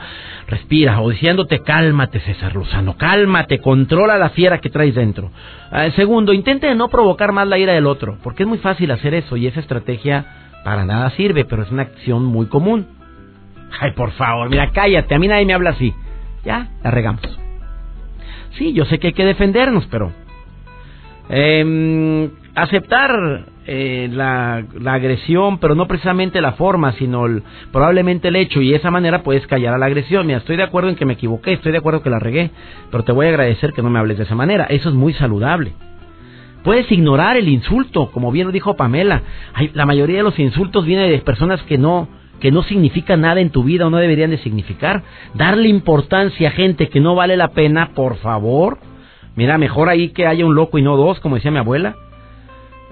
respira, 0.48 1.02
o 1.02 1.10
diciéndote 1.10 1.60
cálmate 1.60 2.20
César 2.22 2.56
Luzano, 2.56 2.98
cálmate, 2.98 3.60
controla 3.60 4.18
la 4.18 4.30
fiera 4.30 4.60
que 4.60 4.70
traes 4.70 4.96
dentro. 4.96 5.32
Ah, 5.72 5.90
segundo, 5.96 6.34
intente 6.34 6.74
no 6.76 6.90
provocar 6.90 7.32
más 7.32 7.48
la 7.48 7.58
ira 7.58 7.74
del 7.74 7.88
otro, 7.88 8.18
porque 8.24 8.44
es 8.44 8.50
muy 8.50 8.58
fácil 8.60 8.92
hacer 8.92 9.14
eso 9.14 9.38
y 9.38 9.48
esa 9.48 9.60
estrategia 9.60 10.26
para 10.64 10.86
nada 10.86 11.10
sirve, 11.12 11.46
pero 11.46 11.64
es 11.64 11.72
una 11.72 11.84
acción 11.84 12.26
muy 12.26 12.48
común. 12.48 12.88
Ay, 13.80 13.92
por 13.94 14.12
favor, 14.12 14.50
mira, 14.50 14.72
cállate, 14.72 15.16
a 15.16 15.20
mí 15.20 15.28
nadie 15.28 15.46
me 15.46 15.54
habla 15.54 15.72
así. 15.72 15.94
Ya, 16.44 16.70
la 16.84 16.92
regamos. 16.92 17.22
Sí, 18.58 18.74
yo 18.74 18.86
sé 18.86 19.00
que 19.00 19.08
hay 19.08 19.14
que 19.14 19.26
defendernos, 19.26 19.86
pero... 19.88 20.12
Eh, 21.32 22.30
aceptar 22.56 23.46
eh, 23.66 24.10
la, 24.12 24.64
agresión, 24.86 25.60
pero 25.60 25.76
no 25.76 25.88
precisamente 25.88 26.42
la 26.42 26.54
forma, 26.54 26.94
sino 26.94 27.26
probablemente 27.72 28.30
el 28.30 28.36
hecho, 28.36 28.62
y 28.62 28.70
de 28.70 28.78
esa 28.78 28.90
manera 28.90 29.22
puedes 29.22 29.46
callar 29.48 29.74
a 29.74 29.78
la 29.78 29.86
agresión. 29.86 30.26
Mira, 30.26 30.40
estoy 30.40 30.58
de 30.58 30.64
acuerdo 30.64 30.90
en 30.90 30.96
que 30.96 31.06
me 31.06 31.14
equivoqué, 31.14 31.54
estoy 31.54 31.72
de 31.72 31.78
acuerdo 31.78 32.02
que 32.02 32.10
la 32.10 32.20
regué, 32.20 32.52
pero 32.90 33.04
te 33.04 33.12
voy 33.12 33.28
a 33.28 33.30
agradecer 33.30 33.74
que 33.74 33.82
no 33.82 33.90
me 33.90 34.00
hables 34.00 34.18
de 34.18 34.24
esa 34.24 34.36
manera. 34.36 34.66
Eso 34.66 34.90
es 34.90 34.96
muy 34.96 35.14
saludable. 35.14 35.74
Puedes 36.64 36.92
ignorar 36.92 37.38
el 37.38 37.48
insulto, 37.48 38.12
como 38.12 38.32
bien 38.32 38.48
lo 38.48 38.52
dijo 38.52 38.76
Pamela. 38.76 39.22
la 39.74 39.86
mayoría 39.86 40.18
de 40.18 40.24
los 40.24 40.38
insultos 40.40 40.86
vienen 40.86 41.10
de 41.10 41.20
personas 41.20 41.62
que 41.64 41.78
no, 41.78 42.08
que 42.40 42.52
no 42.52 42.64
significan 42.64 43.22
nada 43.22 43.40
en 43.40 43.52
tu 43.52 43.64
vida 43.64 43.88
o 43.88 43.90
no 43.90 43.98
deberían 43.98 44.32
de 44.32 44.40
significar. 44.40 45.04
Darle 45.36 45.70
importancia 45.70 46.50
a 46.50 46.52
gente 46.52 46.90
que 46.90 47.00
no 47.00 47.16
vale 47.16 47.38
la 47.38 47.50
pena, 47.50 47.92
por 47.94 48.18
favor. 48.18 48.80
Mira, 49.36 49.58
mejor 49.58 49.90
ahí 49.90 50.10
que 50.10 50.28
haya 50.28 50.46
un 50.46 50.56
loco 50.56 50.78
y 50.78 50.82
no 50.82 50.98
dos, 50.98 51.20
como 51.20 51.36
decía 51.36 51.52
mi 51.52 51.60
abuela. 51.60 51.96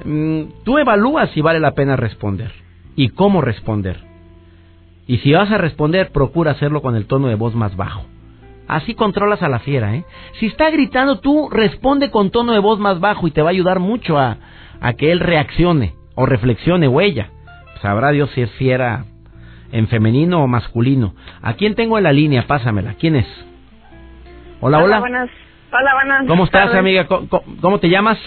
Mm, 0.06 0.42
tú 0.64 0.78
evalúas 0.78 1.30
si 1.32 1.42
vale 1.42 1.60
la 1.60 1.72
pena 1.72 1.96
responder 1.96 2.52
y 2.96 3.10
cómo 3.10 3.42
responder. 3.42 4.00
Y 5.08 5.18
si 5.20 5.32
vas 5.34 5.52
a 5.52 5.58
responder, 5.58 6.12
procura 6.12 6.52
hacerlo 6.52 6.82
con 6.82 6.96
el 6.96 7.06
tono 7.08 7.28
de 7.28 7.36
voz 7.36 7.56
más 7.56 7.76
bajo. 7.76 8.06
Así 8.68 8.96
controlas 8.96 9.42
a 9.42 9.48
la 9.50 9.60
fiera, 9.60 9.96
¿eh? 9.96 10.04
Si 10.40 10.48
está 10.48 10.70
gritando, 10.70 11.20
tú 11.20 11.50
responde 11.50 12.12
con 12.12 12.32
tono 12.32 12.52
de 12.52 12.60
voz 12.60 12.80
más 12.80 13.00
bajo 13.00 13.26
y 13.28 13.32
te 13.32 13.42
va 13.42 13.50
a 13.50 13.52
ayudar 13.52 13.80
mucho 13.80 14.18
a, 14.20 14.38
a 14.82 14.94
que 14.94 15.12
él 15.14 15.22
reaccione 15.22 15.94
o 16.16 16.26
reflexione 16.26 16.88
o 16.88 17.00
ella. 17.00 17.30
Sabrá 17.82 18.12
Dios 18.12 18.30
si 18.32 18.42
es 18.42 18.52
fiera 18.52 19.06
en 19.72 19.88
femenino 19.88 20.44
o 20.44 20.48
masculino. 20.48 21.14
¿A 21.42 21.54
quién 21.54 21.76
tengo 21.76 21.98
en 21.98 22.04
la 22.04 22.12
línea? 22.12 22.46
Pásamela. 22.46 22.96
¿Quién 23.00 23.16
es? 23.16 23.28
Hola, 24.60 24.80
hola. 24.84 25.00
buenas. 25.00 25.30
Hola, 25.72 25.94
buenas. 25.94 26.26
¿Cómo 26.28 26.44
estás, 26.46 26.74
amiga? 26.74 27.08
¿Cómo, 27.08 27.28
cómo- 27.30 27.44
cómo 27.62 27.80
te 27.80 27.90
llamas? 27.90 28.18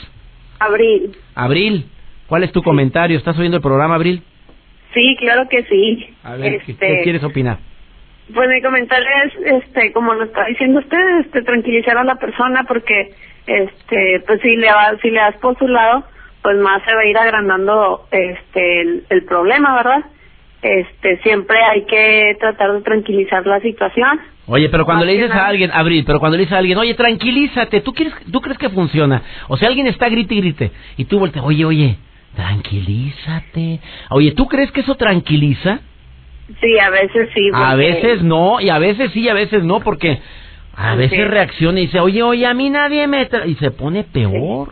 Abril. 0.60 1.16
Abril. 1.34 1.86
¿Cuál 2.28 2.44
es 2.44 2.52
tu 2.52 2.62
comentario? 2.62 3.18
¿Estás 3.18 3.36
oyendo 3.38 3.56
el 3.56 3.62
programa, 3.62 3.96
Abril? 3.96 4.22
Sí, 4.94 5.16
claro 5.18 5.48
que 5.48 5.64
sí. 5.64 6.14
A 6.22 6.36
ver, 6.36 6.62
¿qué, 6.64 6.72
Este, 6.72 6.86
qué 6.86 7.00
quieres 7.02 7.24
opinar? 7.24 7.58
Pues 8.32 8.48
mi 8.48 8.62
comentario 8.62 9.08
es, 9.24 9.62
este, 9.64 9.92
como 9.92 10.14
lo 10.14 10.24
está 10.24 10.44
diciendo 10.46 10.78
usted, 10.78 11.20
este, 11.24 11.42
tranquilizar 11.42 11.96
a 11.98 12.04
la 12.04 12.14
persona 12.16 12.64
porque, 12.64 13.12
este, 13.46 14.22
pues 14.26 14.40
si 14.42 14.54
le 14.56 14.68
va, 14.68 14.96
si 15.02 15.10
le 15.10 15.18
das 15.18 15.36
por 15.38 15.58
su 15.58 15.66
lado, 15.66 16.04
pues 16.42 16.56
más 16.58 16.82
se 16.84 16.94
va 16.94 17.00
a 17.00 17.06
ir 17.06 17.18
agrandando, 17.18 18.06
este, 18.12 18.80
el, 18.82 19.04
el 19.08 19.24
problema, 19.24 19.74
¿verdad? 19.76 20.04
Este, 20.62 21.18
siempre 21.22 21.58
hay 21.62 21.84
que 21.86 22.36
tratar 22.38 22.72
de 22.72 22.82
tranquilizar 22.82 23.46
la 23.46 23.60
situación. 23.60 24.20
Oye, 24.52 24.68
pero 24.68 24.84
cuando 24.84 25.04
le 25.04 25.12
dices 25.12 25.30
a 25.30 25.46
alguien, 25.46 25.70
Abril, 25.72 26.02
pero 26.04 26.18
cuando 26.18 26.36
le 26.36 26.42
dices 26.42 26.54
a 26.54 26.58
alguien, 26.58 26.76
oye, 26.76 26.94
tranquilízate, 26.94 27.82
¿tú, 27.82 27.94
quieres, 27.94 28.12
¿tú 28.32 28.40
crees 28.40 28.58
que 28.58 28.68
funciona? 28.68 29.22
O 29.46 29.56
sea, 29.56 29.68
alguien 29.68 29.86
está 29.86 30.08
grite 30.08 30.34
y 30.34 30.40
grite, 30.40 30.72
y 30.96 31.04
tú 31.04 31.20
volteas, 31.20 31.44
oye, 31.44 31.64
oye, 31.64 31.96
tranquilízate. 32.34 33.80
Oye, 34.10 34.32
¿tú 34.32 34.46
crees 34.48 34.72
que 34.72 34.80
eso 34.80 34.96
tranquiliza? 34.96 35.78
Sí, 36.60 36.78
a 36.80 36.90
veces 36.90 37.28
sí. 37.32 37.48
A 37.54 37.76
veces 37.76 38.22
no, 38.22 38.60
y 38.60 38.70
a 38.70 38.78
veces 38.78 39.12
sí, 39.12 39.20
y 39.20 39.28
a 39.28 39.34
veces 39.34 39.62
no, 39.62 39.80
porque 39.80 40.18
a 40.76 40.96
veces 40.96 41.28
reacciona 41.28 41.78
y 41.78 41.86
dice, 41.86 42.00
oye, 42.00 42.22
oye, 42.22 42.44
a 42.44 42.54
mí 42.54 42.70
nadie 42.70 43.06
me... 43.06 43.28
tra-", 43.30 43.46
Y 43.46 43.54
se 43.54 43.70
pone 43.70 44.02
peor. 44.02 44.70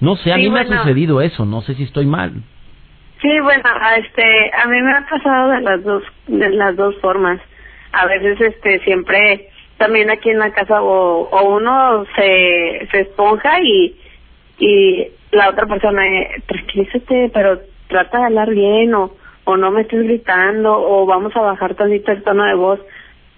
No 0.00 0.16
sé, 0.16 0.32
a 0.32 0.36
Sí, 0.36 0.42
mí 0.42 0.50
me 0.50 0.60
ha 0.60 0.66
sucedido 0.66 1.20
eso, 1.20 1.44
no 1.44 1.62
sé 1.62 1.74
si 1.74 1.84
estoy 1.84 2.06
mal. 2.06 2.32
Sí, 3.22 3.28
bueno, 3.42 3.62
a 3.80 3.96
este, 3.96 4.50
a 4.60 4.66
mí 4.66 4.80
me 4.80 4.92
ha 4.92 5.06
pasado 5.08 5.50
de 5.50 5.60
las 5.60 5.84
dos, 5.84 6.02
de 6.26 6.50
las 6.50 6.74
dos 6.74 6.96
formas. 7.00 7.38
A 7.92 8.06
veces, 8.06 8.40
este, 8.40 8.80
siempre, 8.80 9.48
también 9.78 10.10
aquí 10.10 10.30
en 10.30 10.38
la 10.38 10.52
casa, 10.52 10.82
o, 10.82 11.28
uno 11.56 12.04
se, 12.16 12.88
se 12.90 13.00
esponja 13.00 13.60
y, 13.60 13.96
y 14.58 15.08
la 15.32 15.50
otra 15.50 15.66
persona, 15.66 16.06
eh, 16.06 16.42
tranquilízate, 16.46 17.30
pero 17.32 17.60
trata 17.88 18.18
de 18.18 18.24
hablar 18.24 18.50
bien, 18.50 18.94
o, 18.94 19.12
o 19.44 19.56
no 19.56 19.70
me 19.70 19.82
estés 19.82 20.02
gritando, 20.04 20.72
o 20.72 21.06
vamos 21.06 21.34
a 21.36 21.40
bajar 21.40 21.74
tantito 21.74 22.12
el 22.12 22.22
tono 22.22 22.44
de 22.44 22.54
voz. 22.54 22.80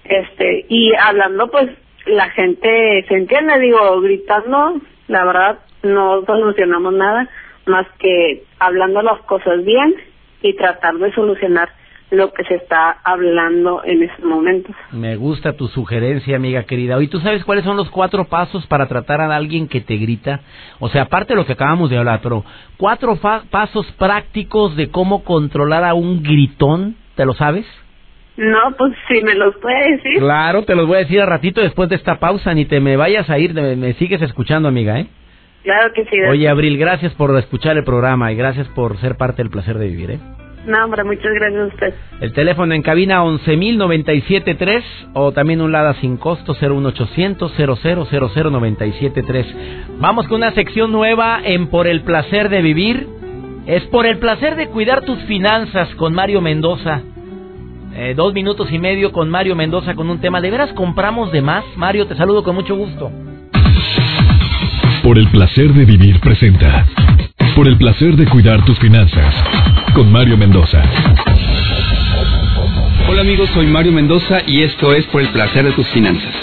Este, 0.05 0.67
y 0.69 0.93
hablando, 0.95 1.51
pues, 1.51 1.71
la 2.07 2.29
gente 2.31 3.05
se 3.09 3.15
entiende, 3.15 3.59
digo, 3.61 4.01
gritando, 4.01 4.81
la 5.09 5.25
verdad, 5.25 5.59
no 5.83 6.25
solucionamos 6.25 6.93
nada 6.95 7.29
más 7.67 7.87
que 7.99 8.43
hablando 8.59 9.03
las 9.03 9.21
cosas 9.23 9.65
bien 9.65 9.95
y 10.43 10.55
tratar 10.55 10.95
de 10.95 11.13
solucionar 11.13 11.69
lo 12.13 12.33
que 12.33 12.45
se 12.45 12.55
está 12.57 12.99
hablando 13.03 13.83
en 13.85 14.03
esos 14.03 14.25
momentos. 14.25 14.77
Me 14.93 15.17
gusta 15.17 15.55
tu 15.55 15.67
sugerencia, 15.69 16.37
amiga 16.37 16.63
querida. 16.65 16.97
Oye, 16.97 17.09
¿tú 17.09 17.19
sabes 17.21 17.45
cuáles 17.45 17.65
son 17.65 17.77
los 17.77 17.91
cuatro 17.91 18.27
pasos 18.27 18.67
para 18.67 18.87
tratar 18.87 19.21
a 19.21 19.35
alguien 19.35 19.67
que 19.67 19.81
te 19.81 19.97
grita? 19.97 20.41
O 20.79 20.89
sea, 20.91 21.03
aparte 21.03 21.33
de 21.33 21.37
lo 21.41 21.47
que 21.47 21.55
acabamos 21.55 21.89
de 21.91 21.97
hablar, 21.99 22.21
pero 22.23 22.45
cuatro 22.77 23.17
fa- 23.17 23.43
pasos 23.51 23.91
prácticos 23.99 24.77
de 24.77 24.91
cómo 24.91 25.25
controlar 25.25 25.85
a 25.85 25.95
un 25.95 26.23
gritón, 26.23 26.97
¿te 27.17 27.25
lo 27.25 27.33
sabes? 27.35 27.67
No, 28.37 28.59
pues 28.79 28.93
si 29.09 29.23
me 29.23 29.35
los 29.35 29.55
puede 29.57 29.93
decir. 29.97 30.19
Claro, 30.19 30.65
te 30.65 30.75
los 30.75 30.87
voy 30.87 30.97
a 30.97 31.01
decir 31.01 31.21
a 31.21 31.27
ratito 31.27 31.61
después 31.61 31.89
de 31.89 31.97
esta 31.97 32.19
pausa, 32.19 32.55
ni 32.55 32.65
te 32.67 32.81
me 32.81 32.97
vayas 32.97 33.29
a 33.31 33.39
ir, 33.39 33.55
me, 33.55 33.75
me 33.77 33.95
sigues 33.95 34.21
escuchando, 34.23 34.69
amiga, 34.69 35.01
¿eh? 35.01 35.07
Claro 35.63 35.93
que 35.95 36.05
sí. 36.07 36.17
Oye, 36.29 36.49
Abril, 36.49 36.77
gracias 36.77 37.13
por 37.15 37.35
escuchar 37.39 37.77
el 37.77 37.85
programa 37.85 38.33
y 38.33 38.37
gracias 38.37 38.69
por 38.69 38.99
ser 38.99 39.17
parte 39.17 39.43
del 39.43 39.51
placer 39.51 39.79
de 39.79 39.87
vivir, 39.87 40.11
¿eh? 40.13 40.19
No, 40.67 40.85
hombre, 40.85 41.03
muchas 41.05 41.33
gracias 41.35 41.61
a 41.61 41.67
usted. 41.67 41.95
El 42.21 42.33
teléfono 42.33 42.73
en 42.75 42.83
cabina 42.83 43.25
11.097.3 43.25 44.83
o 45.15 45.33
también 45.33 45.61
un 45.61 45.73
lada 45.73 45.95
sin 45.95 46.17
costo 46.17 46.55
01800 46.55 47.53
0000973. 47.59 49.47
Vamos 49.99 50.29
con 50.29 50.37
una 50.37 50.53
sección 50.53 50.93
nueva 50.93 51.41
en 51.45 51.67
Por 51.67 51.89
el 51.89 52.03
placer 52.03 52.49
de 52.49 52.63
vivir. 52.63 53.09
Es 53.67 53.83
por 53.85 54.07
el 54.07 54.19
placer 54.19 54.57
de 54.57 54.69
cuidar 54.69 55.03
tus 55.03 55.19
finanzas 55.25 55.89
con 55.97 56.15
Mario 56.15 56.41
Mendoza. 56.41 57.03
Eh, 57.95 58.15
dos 58.17 58.33
minutos 58.33 58.73
y 58.73 58.79
medio 58.79 59.13
con 59.13 59.29
Mario 59.31 59.55
Mendoza 59.57 59.95
con 59.95 60.09
un 60.11 60.21
tema. 60.21 60.41
¿De 60.41 60.51
veras 60.51 60.73
compramos 60.73 61.31
de 61.33 61.43
más? 61.43 61.65
Mario, 61.77 62.07
te 62.07 62.17
saludo 62.17 62.43
con 62.43 62.55
mucho 62.55 62.77
gusto. 62.77 63.11
Por 65.03 65.19
el 65.19 65.29
placer 65.29 65.73
de 65.73 65.85
vivir 65.85 66.21
presenta. 66.21 66.87
Por 67.57 67.69
el 67.69 67.77
placer 67.77 68.17
de 68.17 68.27
cuidar 68.27 68.65
tus 68.65 68.79
finanzas. 68.79 69.35
Con 69.95 70.11
Mario 70.11 70.39
Mendoza. 70.39 70.83
Hola 73.11 73.21
amigos, 73.21 73.51
soy 73.51 73.67
Mario 73.67 73.93
Mendoza 73.93 74.39
y 74.47 74.63
esto 74.63 74.95
es 74.95 75.05
Por 75.07 75.21
el 75.21 75.29
placer 75.29 75.65
de 75.67 75.73
tus 75.73 75.87
finanzas. 75.89 76.35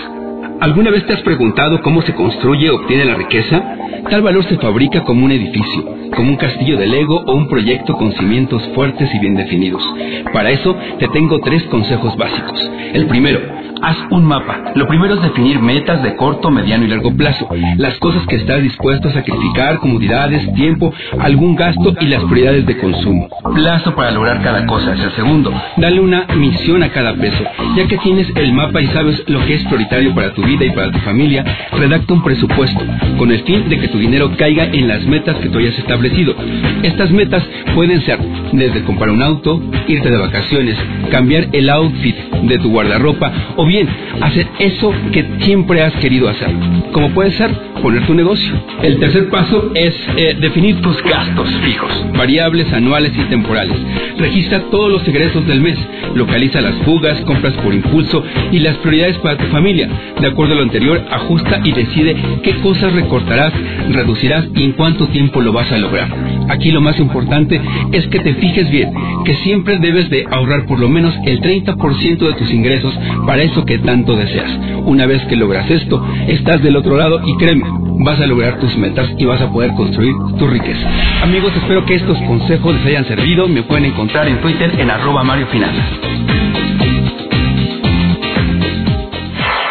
¿Alguna 0.62 0.92
vez 0.92 1.08
te 1.08 1.14
has 1.14 1.22
preguntado 1.22 1.82
cómo 1.82 2.04
se 2.04 2.14
construye 2.14 2.70
o 2.70 2.76
obtiene 2.76 3.06
la 3.06 3.16
riqueza? 3.16 3.64
Tal 4.08 4.22
valor 4.22 4.44
se 4.46 4.58
fabrica 4.58 5.04
como 5.04 5.26
un 5.26 5.32
edificio, 5.32 5.84
como 6.16 6.30
un 6.30 6.38
castillo 6.38 6.78
de 6.78 6.86
Lego 6.86 7.24
o 7.26 7.34
un 7.34 7.48
proyecto 7.48 7.96
con 7.96 8.12
cimientos 8.14 8.62
fuertes 8.76 9.10
y 9.12 9.20
bien 9.20 9.36
definidos. 9.36 9.84
Para 10.32 10.52
eso 10.52 10.78
te 11.00 11.08
tengo 11.08 11.40
tres 11.40 11.64
consejos 11.64 12.16
básicos. 12.18 12.70
El 12.94 13.08
primero, 13.08 13.42
haz 13.82 13.98
un 14.12 14.26
mapa. 14.26 14.72
Lo 14.76 14.88
primero 14.88 15.16
es 15.16 15.22
definir 15.22 15.60
metas 15.60 16.04
de 16.04 16.16
corto, 16.16 16.50
mediano 16.52 16.86
y 16.86 16.88
largo 16.88 17.16
plazo. 17.16 17.48
Las 17.78 17.98
cosas 18.00 18.26
que 18.28 18.38
estás 18.38 18.62
dispuesto 18.62 19.10
a 19.10 19.14
sacrificar, 19.14 19.80
comodidades, 19.80 20.54
tiempo, 20.54 20.94
algún 21.20 21.56
gasto 21.56 21.94
y 22.00 22.06
las 22.06 22.24
prioridades 22.24 22.66
de 22.66 22.78
consumo. 22.78 23.30
Plazo 23.54 23.96
para 23.96 24.12
lograr 24.12 24.42
cada 24.42 24.66
cosa 24.66 24.94
es 24.94 25.02
el 25.02 25.12
segundo. 25.12 25.54
Dale 25.78 26.00
una 26.02 26.26
misión 26.36 26.84
a 26.84 26.90
cada 26.90 27.14
peso. 27.16 27.44
Ya 27.76 27.88
que 27.88 27.98
tienes 27.98 28.32
el 28.36 28.54
mapa 28.54 28.82
y 28.82 28.88
sabes 28.88 29.24
lo 29.28 29.46
que 29.46 29.56
es 29.56 29.64
prioritario 29.66 30.14
para 30.14 30.34
tu 30.34 30.44
vida 30.44 30.66
y 30.66 30.72
para 30.72 30.92
tu 30.92 31.00
familia, 31.00 31.44
redacta 31.72 32.14
un 32.14 32.24
presupuesto 32.24 32.82
con 33.18 33.32
el 33.32 33.40
fin 33.44 33.70
de 33.70 33.80
que 33.80 33.88
tu 33.88 33.98
dinero 33.98 34.32
caiga 34.38 34.66
en 34.66 34.88
las 34.88 35.06
metas 35.06 35.38
que 35.38 35.50
tú 35.50 35.60
hayas 35.60 35.78
establecido. 35.78 36.36
Estas 36.84 37.12
metas 37.12 37.44
pueden 37.76 38.02
ser 38.02 38.20
desde 38.52 38.84
comprar 38.84 39.10
un 39.10 39.22
auto, 39.22 39.62
irte 39.88 40.10
de 40.10 40.18
vacaciones, 40.18 40.78
cambiar 41.12 41.48
el 41.54 41.70
outfit 41.70 42.16
de 42.44 42.58
tu 42.58 42.70
guardarropa 42.70 43.32
o 43.56 43.66
bien 43.70 43.88
hacer 44.22 44.48
eso 44.60 44.92
que 45.14 45.26
siempre 45.42 45.82
has 45.82 45.94
querido 45.94 46.28
hacer. 46.28 46.50
Como 46.92 47.10
puede 47.12 47.32
ser 47.32 47.52
poner 47.82 48.06
tu 48.06 48.14
negocio. 48.14 48.54
El 48.82 49.00
tercer 49.00 49.30
paso 49.30 49.72
es 49.74 49.96
eh, 50.18 50.36
definir 50.40 50.82
tus 50.82 51.02
gastos 51.04 51.50
fijos, 51.64 51.92
variables, 52.18 52.72
anuales 52.74 53.14
y 53.16 53.22
temporales. 53.30 53.78
Registra 54.18 54.64
todos 54.70 54.92
los 54.92 55.08
egresos 55.08 55.46
del 55.48 55.62
mes, 55.62 55.78
localiza 56.16 56.62
las 56.62 56.76
fugas, 56.84 57.20
compras 57.22 57.54
por 57.54 57.74
impulso 57.74 58.24
y 58.52 58.60
las 58.60 58.76
prioridades 58.78 59.18
para 59.20 59.38
tu 59.38 59.46
familia. 59.46 59.90
De 60.20 60.28
acuerdo 60.28 60.54
a 60.54 60.58
lo 60.58 60.64
anterior, 60.64 61.02
ajusta 61.10 61.62
y 61.64 61.72
decide 61.72 62.16
qué 62.44 62.56
cosas 62.56 62.94
recortarás, 62.94 63.54
reducirás 63.92 64.46
y 64.56 64.64
en 64.64 64.72
cuánto 64.74 65.08
tiempo 65.08 65.42
lo 65.42 65.54
vas 65.54 65.72
a 65.72 65.78
lograr. 65.78 66.10
Aquí 66.50 66.72
lo 66.72 66.82
más 66.82 67.00
importante 67.00 67.62
es 67.92 68.08
que 68.08 68.20
te 68.20 68.34
fijes 68.34 68.70
bien, 68.70 68.92
que 69.24 69.36
siempre 69.36 69.78
debes 69.80 70.10
de 70.10 70.26
ahorrar 70.30 70.66
por 70.66 70.80
lo 70.80 70.90
menos 70.90 71.14
el 71.26 71.40
30% 71.42 72.18
de 72.18 72.34
tus 72.34 72.52
ingresos 72.52 72.98
para 73.26 73.44
que 73.66 73.80
tanto 73.80 74.16
deseas. 74.16 74.52
Una 74.86 75.06
vez 75.06 75.24
que 75.26 75.36
logras 75.36 75.70
esto, 75.70 76.06
estás 76.28 76.62
del 76.62 76.76
otro 76.76 76.98
lado 76.98 77.22
y 77.26 77.36
créeme, 77.38 77.66
vas 78.04 78.20
a 78.20 78.28
lograr 78.28 78.60
tus 78.60 78.76
metas 78.78 79.10
y 79.18 79.26
vas 79.26 79.42
a 79.42 79.52
poder 79.52 79.74
construir 79.74 80.14
tu 80.38 80.48
riqueza. 80.48 80.90
Amigos, 81.24 81.54
espero 81.56 81.86
que 81.86 81.96
estos 81.96 82.18
consejos 82.24 82.76
les 82.76 82.86
hayan 82.86 83.06
servido. 83.06 83.48
Me 83.48 83.64
pueden 83.64 83.86
encontrar 83.86 84.28
en 84.28 84.40
Twitter 84.42 84.80
en 84.80 84.90
arroba 84.90 85.24
Mario 85.24 85.48
Finanzas. 85.48 85.86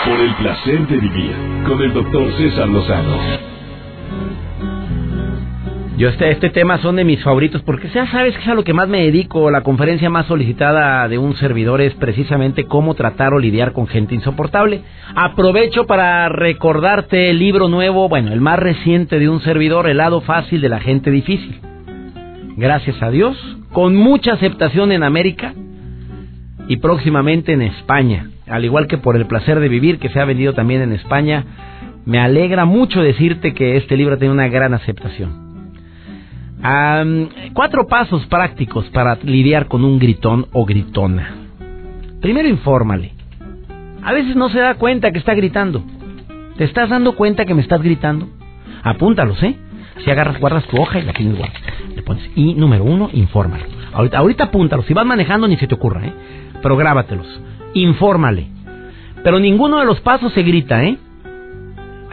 Por 0.07 0.21
el 0.21 0.35
placer 0.35 0.87
de 0.87 0.97
vivir. 0.99 1.33
Con 1.67 1.83
el 1.83 1.93
doctor 1.93 2.33
César 2.39 2.69
Lozano. 2.69 3.48
Yo 5.99 6.09
este, 6.09 6.31
este 6.31 6.51
tema 6.51 6.79
son 6.79 6.95
de 6.95 7.03
mis 7.03 7.21
favoritos 7.25 7.61
porque 7.63 7.89
ya 7.89 8.07
sabes 8.07 8.37
que 8.37 8.43
es 8.43 8.49
a 8.49 8.55
lo 8.55 8.63
que 8.63 8.73
más 8.73 8.87
me 8.89 9.03
dedico. 9.03 9.51
La 9.51 9.63
conferencia 9.63 10.09
más 10.09 10.27
solicitada 10.27 11.09
de 11.09 11.19
un 11.19 11.35
servidor 11.35 11.81
es 11.81 11.93
precisamente 11.95 12.67
cómo 12.67 12.95
tratar 12.95 13.35
o 13.35 13.41
lidiar 13.41 13.73
con 13.73 13.89
gente 13.89 14.15
insoportable. 14.15 14.83
Aprovecho 15.17 15.89
para 15.89 16.29
recordarte 16.29 17.31
el 17.31 17.41
libro 17.41 17.69
nuevo, 17.69 18.09
bueno, 18.09 18.33
el 18.33 18.41
más 18.41 18.61
reciente 18.61 19.19
de 19.19 19.29
un 19.29 19.41
servidor, 19.41 19.89
El 19.89 19.97
lado 19.97 20.21
fácil 20.21 20.61
de 20.61 20.69
la 20.69 20.79
gente 20.79 21.11
difícil. 21.11 21.59
Gracias 22.57 23.03
a 23.03 23.11
Dios, 23.11 23.37
con 23.73 23.97
mucha 23.97 24.35
aceptación 24.35 24.93
en 24.93 25.03
América 25.03 25.53
y 26.69 26.77
próximamente 26.77 27.55
en 27.55 27.63
España. 27.63 28.31
Al 28.47 28.65
igual 28.65 28.87
que 28.87 28.99
por 28.99 29.17
el 29.17 29.27
placer 29.27 29.59
de 29.59 29.69
vivir 29.69 29.99
que 29.99 30.11
se 30.11 30.21
ha 30.21 30.25
vendido 30.25 30.53
también 30.53 30.81
en 30.81 30.93
España, 30.93 31.45
me 32.05 32.21
alegra 32.21 32.67
mucho 32.67 33.03
decirte 33.03 33.53
que 33.53 33.77
este 33.77 33.97
libro 33.97 34.17
tiene 34.17 34.33
una 34.33 34.47
gran 34.47 34.75
aceptación. 34.75 35.48
Cuatro 37.53 37.87
pasos 37.87 38.27
prácticos 38.27 38.87
para 38.87 39.17
lidiar 39.23 39.67
con 39.67 39.85
un 39.85 39.99
gritón 39.99 40.47
o 40.53 40.65
gritona. 40.65 41.35
Primero, 42.21 42.49
infórmale. 42.49 43.13
A 44.03 44.13
veces 44.13 44.35
no 44.37 44.49
se 44.49 44.59
da 44.59 44.75
cuenta 44.75 45.13
que 45.13 45.19
está 45.19 45.35
gritando. 45.35 45.83
¿Te 46.57 46.65
estás 46.65 46.91
dando 46.91 47.15
cuenta 47.15 47.45
que 47.45 47.55
me 47.55 47.63
estás 47.63 47.81
gritando? 47.81 48.29
Apúntalos, 48.83 49.41
¿eh? 49.43 49.57
Si 50.05 50.11
agarras, 50.11 50.41
guardas 50.41 50.67
tu 50.67 50.81
hoja 50.81 50.99
y 50.99 51.03
la 51.03 51.13
tienes 51.13 51.37
guardada. 51.37 51.61
Le 51.95 52.03
pones, 52.03 52.31
y 52.35 52.55
número 52.55 52.85
uno, 52.85 53.11
infórmalo. 53.13 53.65
Ahorita, 53.93 54.19
ahorita 54.19 54.45
apúntalos. 54.45 54.87
Si 54.87 54.95
vas 54.95 55.07
manejando, 55.07 55.47
ni 55.47 55.57
se 55.57 55.67
te 55.67 55.75
ocurra, 55.75 56.07
¿eh? 56.07 56.13
Pero 56.63 56.77
grábatelos. 56.77 57.27
Infórmale. 57.75 58.49
Pero 59.23 59.39
ninguno 59.39 59.79
de 59.79 59.87
los 59.87 60.01
pasos 60.01 60.33
se 60.33 60.43
grita, 60.43 60.85
¿eh? 60.85 60.99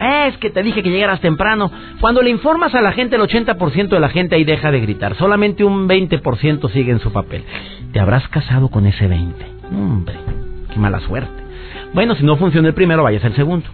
Es 0.00 0.36
que 0.38 0.50
te 0.50 0.62
dije 0.62 0.82
que 0.82 0.90
llegaras 0.90 1.20
temprano. 1.20 1.70
Cuando 2.00 2.22
le 2.22 2.30
informas 2.30 2.74
a 2.74 2.82
la 2.82 2.92
gente, 2.92 3.16
el 3.16 3.22
80% 3.22 3.88
de 3.88 4.00
la 4.00 4.08
gente 4.08 4.34
ahí 4.34 4.44
deja 4.44 4.70
de 4.70 4.80
gritar. 4.80 5.16
Solamente 5.16 5.64
un 5.64 5.88
20% 5.88 6.70
sigue 6.70 6.92
en 6.92 7.00
su 7.00 7.12
papel. 7.12 7.44
¿Te 7.92 8.00
habrás 8.00 8.28
casado 8.28 8.68
con 8.68 8.86
ese 8.86 9.06
20? 9.06 9.46
Hombre, 9.72 10.14
qué 10.72 10.78
mala 10.78 11.00
suerte. 11.00 11.42
Bueno, 11.94 12.14
si 12.14 12.24
no 12.24 12.36
funciona 12.36 12.68
el 12.68 12.74
primero, 12.74 13.02
vayas 13.02 13.24
al 13.24 13.34
segundo. 13.34 13.66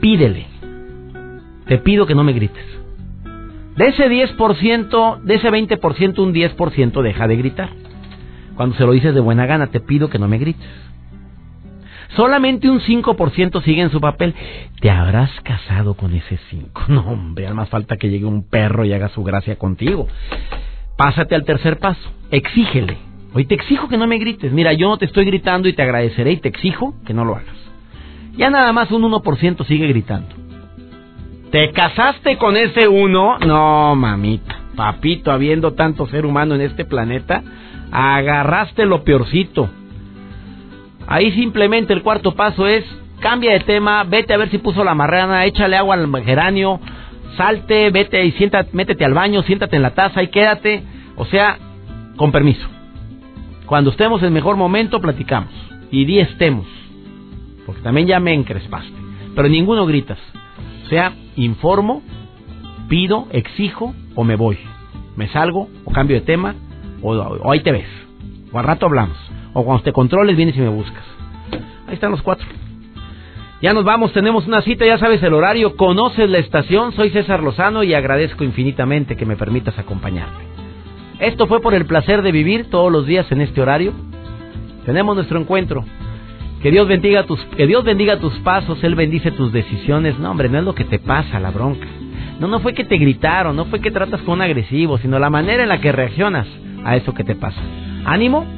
Pídele. 0.00 0.46
Te 1.66 1.78
pido 1.78 2.06
que 2.06 2.14
no 2.14 2.24
me 2.24 2.32
grites. 2.32 2.64
De 3.76 3.88
ese 3.88 4.08
10%, 4.08 5.20
de 5.20 5.34
ese 5.34 5.50
20%, 5.50 6.18
un 6.18 6.34
10% 6.34 7.02
deja 7.02 7.28
de 7.28 7.36
gritar. 7.36 7.68
Cuando 8.56 8.74
se 8.74 8.84
lo 8.84 8.92
dices 8.92 9.14
de 9.14 9.20
buena 9.20 9.46
gana, 9.46 9.68
te 9.68 9.80
pido 9.80 10.08
que 10.08 10.18
no 10.18 10.26
me 10.26 10.38
grites. 10.38 10.66
Solamente 12.16 12.70
un 12.70 12.80
5% 12.80 13.62
sigue 13.62 13.82
en 13.82 13.90
su 13.90 14.00
papel. 14.00 14.34
¿Te 14.80 14.90
habrás 14.90 15.30
casado 15.42 15.94
con 15.94 16.14
ese 16.14 16.38
5? 16.50 16.82
No, 16.88 17.00
hombre, 17.00 17.46
al 17.46 17.54
más 17.54 17.68
falta 17.68 17.96
que 17.96 18.08
llegue 18.08 18.24
un 18.24 18.48
perro 18.48 18.84
y 18.84 18.92
haga 18.92 19.08
su 19.08 19.22
gracia 19.22 19.56
contigo. 19.56 20.08
Pásate 20.96 21.34
al 21.34 21.44
tercer 21.44 21.78
paso. 21.78 22.10
Exígele. 22.30 22.96
Hoy 23.34 23.44
te 23.44 23.54
exijo 23.54 23.88
que 23.88 23.98
no 23.98 24.06
me 24.06 24.18
grites. 24.18 24.52
Mira, 24.52 24.72
yo 24.72 24.88
no 24.88 24.96
te 24.96 25.04
estoy 25.04 25.26
gritando 25.26 25.68
y 25.68 25.74
te 25.74 25.82
agradeceré 25.82 26.32
y 26.32 26.36
te 26.38 26.48
exijo 26.48 26.94
que 27.06 27.14
no 27.14 27.24
lo 27.24 27.36
hagas. 27.36 27.56
Ya 28.36 28.50
nada 28.50 28.72
más 28.72 28.90
un 28.90 29.02
1% 29.02 29.66
sigue 29.66 29.86
gritando. 29.88 30.34
¿Te 31.50 31.70
casaste 31.72 32.36
con 32.36 32.56
ese 32.56 32.88
uno? 32.88 33.38
No, 33.38 33.94
mamita. 33.94 34.60
Papito, 34.76 35.32
habiendo 35.32 35.72
tanto 35.74 36.06
ser 36.06 36.24
humano 36.24 36.54
en 36.54 36.60
este 36.60 36.84
planeta, 36.84 37.42
agarraste 37.90 38.86
lo 38.86 39.02
peorcito. 39.02 39.68
Ahí 41.10 41.32
simplemente 41.32 41.94
el 41.94 42.02
cuarto 42.02 42.34
paso 42.34 42.66
es 42.66 42.84
cambia 43.20 43.52
de 43.52 43.60
tema, 43.60 44.04
vete 44.04 44.34
a 44.34 44.36
ver 44.36 44.50
si 44.50 44.58
puso 44.58 44.84
la 44.84 44.94
marrana, 44.94 45.46
échale 45.46 45.74
agua 45.74 45.94
al 45.94 46.22
geranio, 46.22 46.80
salte, 47.34 47.88
vete 47.90 48.22
y 48.26 48.32
siéntate, 48.32 48.68
métete 48.74 49.06
al 49.06 49.14
baño, 49.14 49.42
siéntate 49.42 49.76
en 49.76 49.82
la 49.82 49.94
taza 49.94 50.22
y 50.22 50.28
quédate. 50.28 50.82
O 51.16 51.24
sea, 51.24 51.58
con 52.16 52.30
permiso. 52.30 52.68
Cuando 53.64 53.90
estemos 53.90 54.22
en 54.22 54.34
mejor 54.34 54.56
momento, 54.56 55.00
platicamos. 55.00 55.50
Y 55.90 56.04
di 56.04 56.20
estemos. 56.20 56.66
Porque 57.64 57.80
también 57.80 58.06
ya 58.06 58.20
me 58.20 58.34
encrespaste. 58.34 58.92
Pero 59.34 59.48
ninguno 59.48 59.86
gritas. 59.86 60.18
O 60.84 60.88
sea, 60.88 61.14
informo, 61.36 62.02
pido, 62.88 63.28
exijo 63.32 63.94
o 64.14 64.24
me 64.24 64.36
voy. 64.36 64.58
Me 65.16 65.28
salgo 65.28 65.68
o 65.86 65.90
cambio 65.90 66.16
de 66.16 66.26
tema 66.26 66.54
o, 67.00 67.14
o 67.14 67.50
ahí 67.50 67.60
te 67.60 67.72
ves. 67.72 67.88
O 68.52 68.58
al 68.58 68.64
rato 68.64 68.84
hablamos. 68.84 69.16
O 69.58 69.64
cuando 69.64 69.82
te 69.82 69.92
controles, 69.92 70.36
vienes 70.36 70.56
y 70.56 70.60
me 70.60 70.68
buscas. 70.68 71.02
Ahí 71.88 71.94
están 71.94 72.12
los 72.12 72.22
cuatro. 72.22 72.46
Ya 73.60 73.72
nos 73.72 73.82
vamos, 73.82 74.12
tenemos 74.12 74.46
una 74.46 74.62
cita, 74.62 74.86
ya 74.86 74.98
sabes 74.98 75.20
el 75.20 75.34
horario, 75.34 75.74
conoces 75.74 76.30
la 76.30 76.38
estación, 76.38 76.92
soy 76.92 77.10
César 77.10 77.42
Lozano 77.42 77.82
y 77.82 77.92
agradezco 77.92 78.44
infinitamente 78.44 79.16
que 79.16 79.26
me 79.26 79.34
permitas 79.34 79.76
acompañarte. 79.76 80.44
Esto 81.18 81.48
fue 81.48 81.60
por 81.60 81.74
el 81.74 81.86
placer 81.86 82.22
de 82.22 82.30
vivir 82.30 82.70
todos 82.70 82.92
los 82.92 83.04
días 83.04 83.32
en 83.32 83.40
este 83.40 83.60
horario. 83.60 83.94
Tenemos 84.86 85.16
nuestro 85.16 85.40
encuentro. 85.40 85.84
Que 86.62 86.70
Dios 86.70 86.86
bendiga 86.86 87.24
tus, 87.24 87.40
que 87.56 87.66
Dios 87.66 87.82
bendiga 87.82 88.20
tus 88.20 88.34
pasos, 88.38 88.84
Él 88.84 88.94
bendice 88.94 89.32
tus 89.32 89.52
decisiones. 89.52 90.20
No, 90.20 90.30
hombre, 90.30 90.48
no 90.48 90.58
es 90.58 90.64
lo 90.64 90.76
que 90.76 90.84
te 90.84 91.00
pasa, 91.00 91.40
la 91.40 91.50
bronca. 91.50 91.88
No, 92.38 92.46
no 92.46 92.60
fue 92.60 92.74
que 92.74 92.84
te 92.84 92.96
gritaron, 92.96 93.56
no 93.56 93.64
fue 93.64 93.80
que 93.80 93.90
tratas 93.90 94.20
con 94.22 94.34
un 94.34 94.42
agresivo, 94.42 94.98
sino 94.98 95.18
la 95.18 95.30
manera 95.30 95.64
en 95.64 95.68
la 95.68 95.80
que 95.80 95.90
reaccionas 95.90 96.46
a 96.84 96.94
eso 96.94 97.12
que 97.12 97.24
te 97.24 97.34
pasa. 97.34 97.60
Ánimo, 98.04 98.57